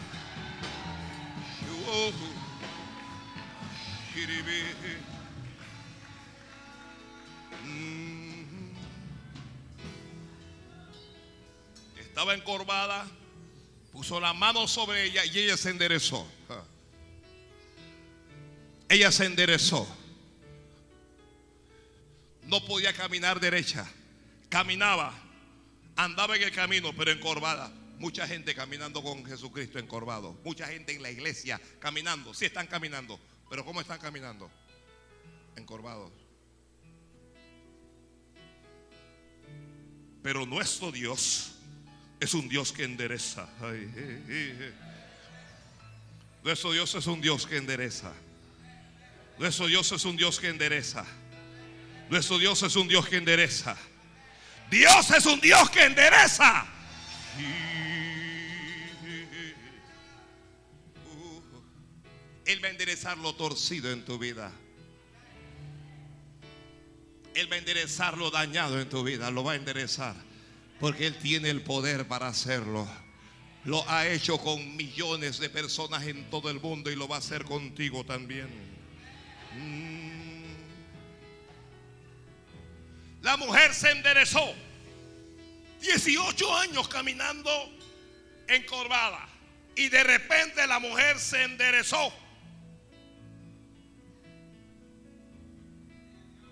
Estaba 11.98 12.34
encorvada, 12.34 13.06
puso 13.92 14.20
la 14.20 14.32
mano 14.32 14.68
sobre 14.68 15.04
ella 15.04 15.24
y 15.24 15.38
ella 15.38 15.56
se 15.56 15.70
enderezó. 15.70 16.26
Ella 18.88 19.10
se 19.10 19.26
enderezó. 19.26 19.86
No 22.44 22.64
podía 22.64 22.92
caminar 22.92 23.40
derecha. 23.40 23.90
Caminaba, 24.48 25.12
andaba 25.96 26.36
en 26.36 26.44
el 26.44 26.52
camino, 26.52 26.92
pero 26.96 27.10
encorvada. 27.10 27.72
Mucha 28.04 28.28
gente 28.28 28.54
caminando 28.54 29.02
con 29.02 29.24
Jesucristo 29.24 29.78
encorvado. 29.78 30.38
Mucha 30.44 30.66
gente 30.66 30.94
en 30.94 31.00
la 31.00 31.10
iglesia 31.10 31.58
caminando. 31.78 32.34
Sí 32.34 32.44
están 32.44 32.66
caminando. 32.66 33.18
Pero 33.48 33.64
¿cómo 33.64 33.80
están 33.80 33.98
caminando? 33.98 34.50
Encorvados. 35.56 36.12
Pero 40.22 40.44
nuestro 40.44 40.92
Dios 40.92 41.54
es 42.20 42.34
un 42.34 42.46
Dios 42.46 42.72
que 42.72 42.84
endereza. 42.84 43.48
Nuestro 46.42 46.72
Dios 46.72 46.94
es 46.94 47.06
un 47.06 47.22
Dios 47.22 47.46
que 47.46 47.56
endereza. 47.56 48.12
Nuestro 49.38 49.66
Dios 49.66 49.90
es 49.92 50.04
un 50.04 50.18
Dios 50.18 50.38
que 50.38 50.48
endereza. 50.48 51.06
Nuestro 52.10 52.38
Dios 52.38 52.62
es 52.62 52.76
un 52.76 52.86
Dios 52.86 53.08
que 53.08 53.16
endereza. 53.16 53.78
Dios 54.70 55.10
es 55.10 55.24
un 55.24 55.40
Dios 55.40 55.70
que 55.70 55.84
endereza. 55.84 56.66
Él 62.46 62.62
va 62.62 62.68
a 62.68 62.70
enderezar 62.70 63.16
lo 63.18 63.34
torcido 63.34 63.90
en 63.90 64.04
tu 64.04 64.18
vida. 64.18 64.52
Él 67.34 67.50
va 67.50 67.56
a 67.56 67.58
enderezar 67.58 68.16
lo 68.16 68.30
dañado 68.30 68.80
en 68.80 68.88
tu 68.88 69.02
vida. 69.02 69.30
Lo 69.30 69.42
va 69.42 69.52
a 69.52 69.56
enderezar. 69.56 70.14
Porque 70.78 71.06
Él 71.06 71.16
tiene 71.18 71.50
el 71.50 71.62
poder 71.62 72.06
para 72.06 72.28
hacerlo. 72.28 72.86
Lo 73.64 73.88
ha 73.88 74.06
hecho 74.06 74.38
con 74.38 74.76
millones 74.76 75.38
de 75.38 75.48
personas 75.48 76.06
en 76.06 76.28
todo 76.30 76.50
el 76.50 76.60
mundo 76.60 76.90
y 76.90 76.96
lo 76.96 77.08
va 77.08 77.16
a 77.16 77.18
hacer 77.20 77.44
contigo 77.44 78.04
también. 78.04 78.48
Mm. 79.56 80.04
La 83.22 83.38
mujer 83.38 83.72
se 83.72 83.90
enderezó. 83.90 84.54
18 85.80 86.56
años 86.58 86.88
caminando 86.88 87.50
encorvada. 88.48 89.28
Y 89.76 89.88
de 89.88 90.04
repente 90.04 90.66
la 90.66 90.78
mujer 90.78 91.18
se 91.18 91.42
enderezó. 91.42 92.12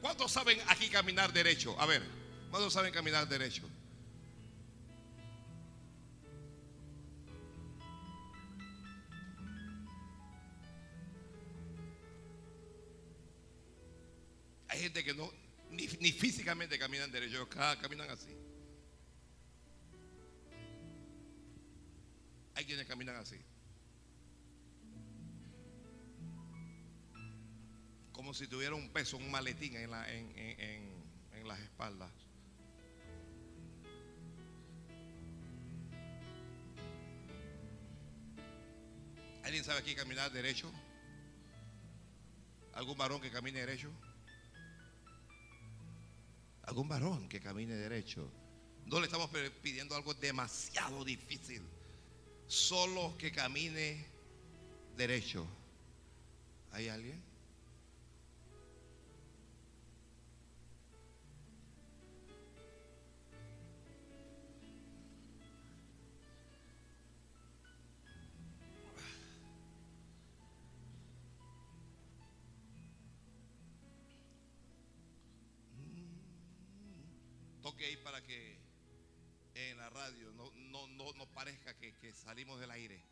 ¿Cuántos 0.03 0.33
saben 0.33 0.59
aquí 0.67 0.89
caminar 0.89 1.33
derecho? 1.33 1.81
A 1.81 1.87
ver, 1.87 2.03
¿cuántos 2.51 2.73
saben 2.73 2.93
caminar 2.93 3.29
derecho? 3.29 3.63
Hay 14.67 14.81
gente 14.81 15.05
que 15.05 15.15
no, 15.15 15.33
ni, 15.71 15.87
físicamente 15.87 16.77
caminan 16.81 17.13
derecho, 17.13 17.49
caminan 17.49 18.11
así. 18.11 18.37
Hay 22.57 22.65
quienes 22.65 22.87
caminan 22.89 23.15
así. 23.15 23.37
Si 28.35 28.47
tuviera 28.47 28.75
un 28.75 28.89
peso, 28.89 29.17
un 29.17 29.31
maletín 29.31 29.77
en, 29.77 29.91
la, 29.91 30.11
en, 30.11 31.03
las 31.45 31.59
espaldas. 31.61 32.11
¿Alguien 39.43 39.65
sabe 39.65 39.81
aquí 39.81 39.95
caminar 39.95 40.31
derecho? 40.31 40.73
¿Algún 42.75 42.97
varón 42.97 43.21
que 43.21 43.31
camine 43.31 43.59
derecho? 43.59 43.91
¿Algún 46.63 46.89
varón 46.89 47.29
que 47.29 47.41
camine 47.41 47.75
derecho? 47.75 48.31
No 48.87 49.01
le 49.01 49.07
estamos 49.07 49.31
pidiendo 49.63 49.97
algo 49.97 50.15
demasiado 50.15 51.05
difícil. 51.05 51.63
Solo 52.47 53.17
que 53.19 53.33
camine 53.33 54.07
derecho. 54.97 55.47
¿Hay 56.71 56.89
alguien? 56.89 57.32
No, 80.35 80.51
no, 80.55 80.87
no, 80.89 81.13
no 81.15 81.27
parezca 81.27 81.75
que 81.75 82.13
salimos 82.13 82.61
del 82.61 82.71
aire. 82.71 83.03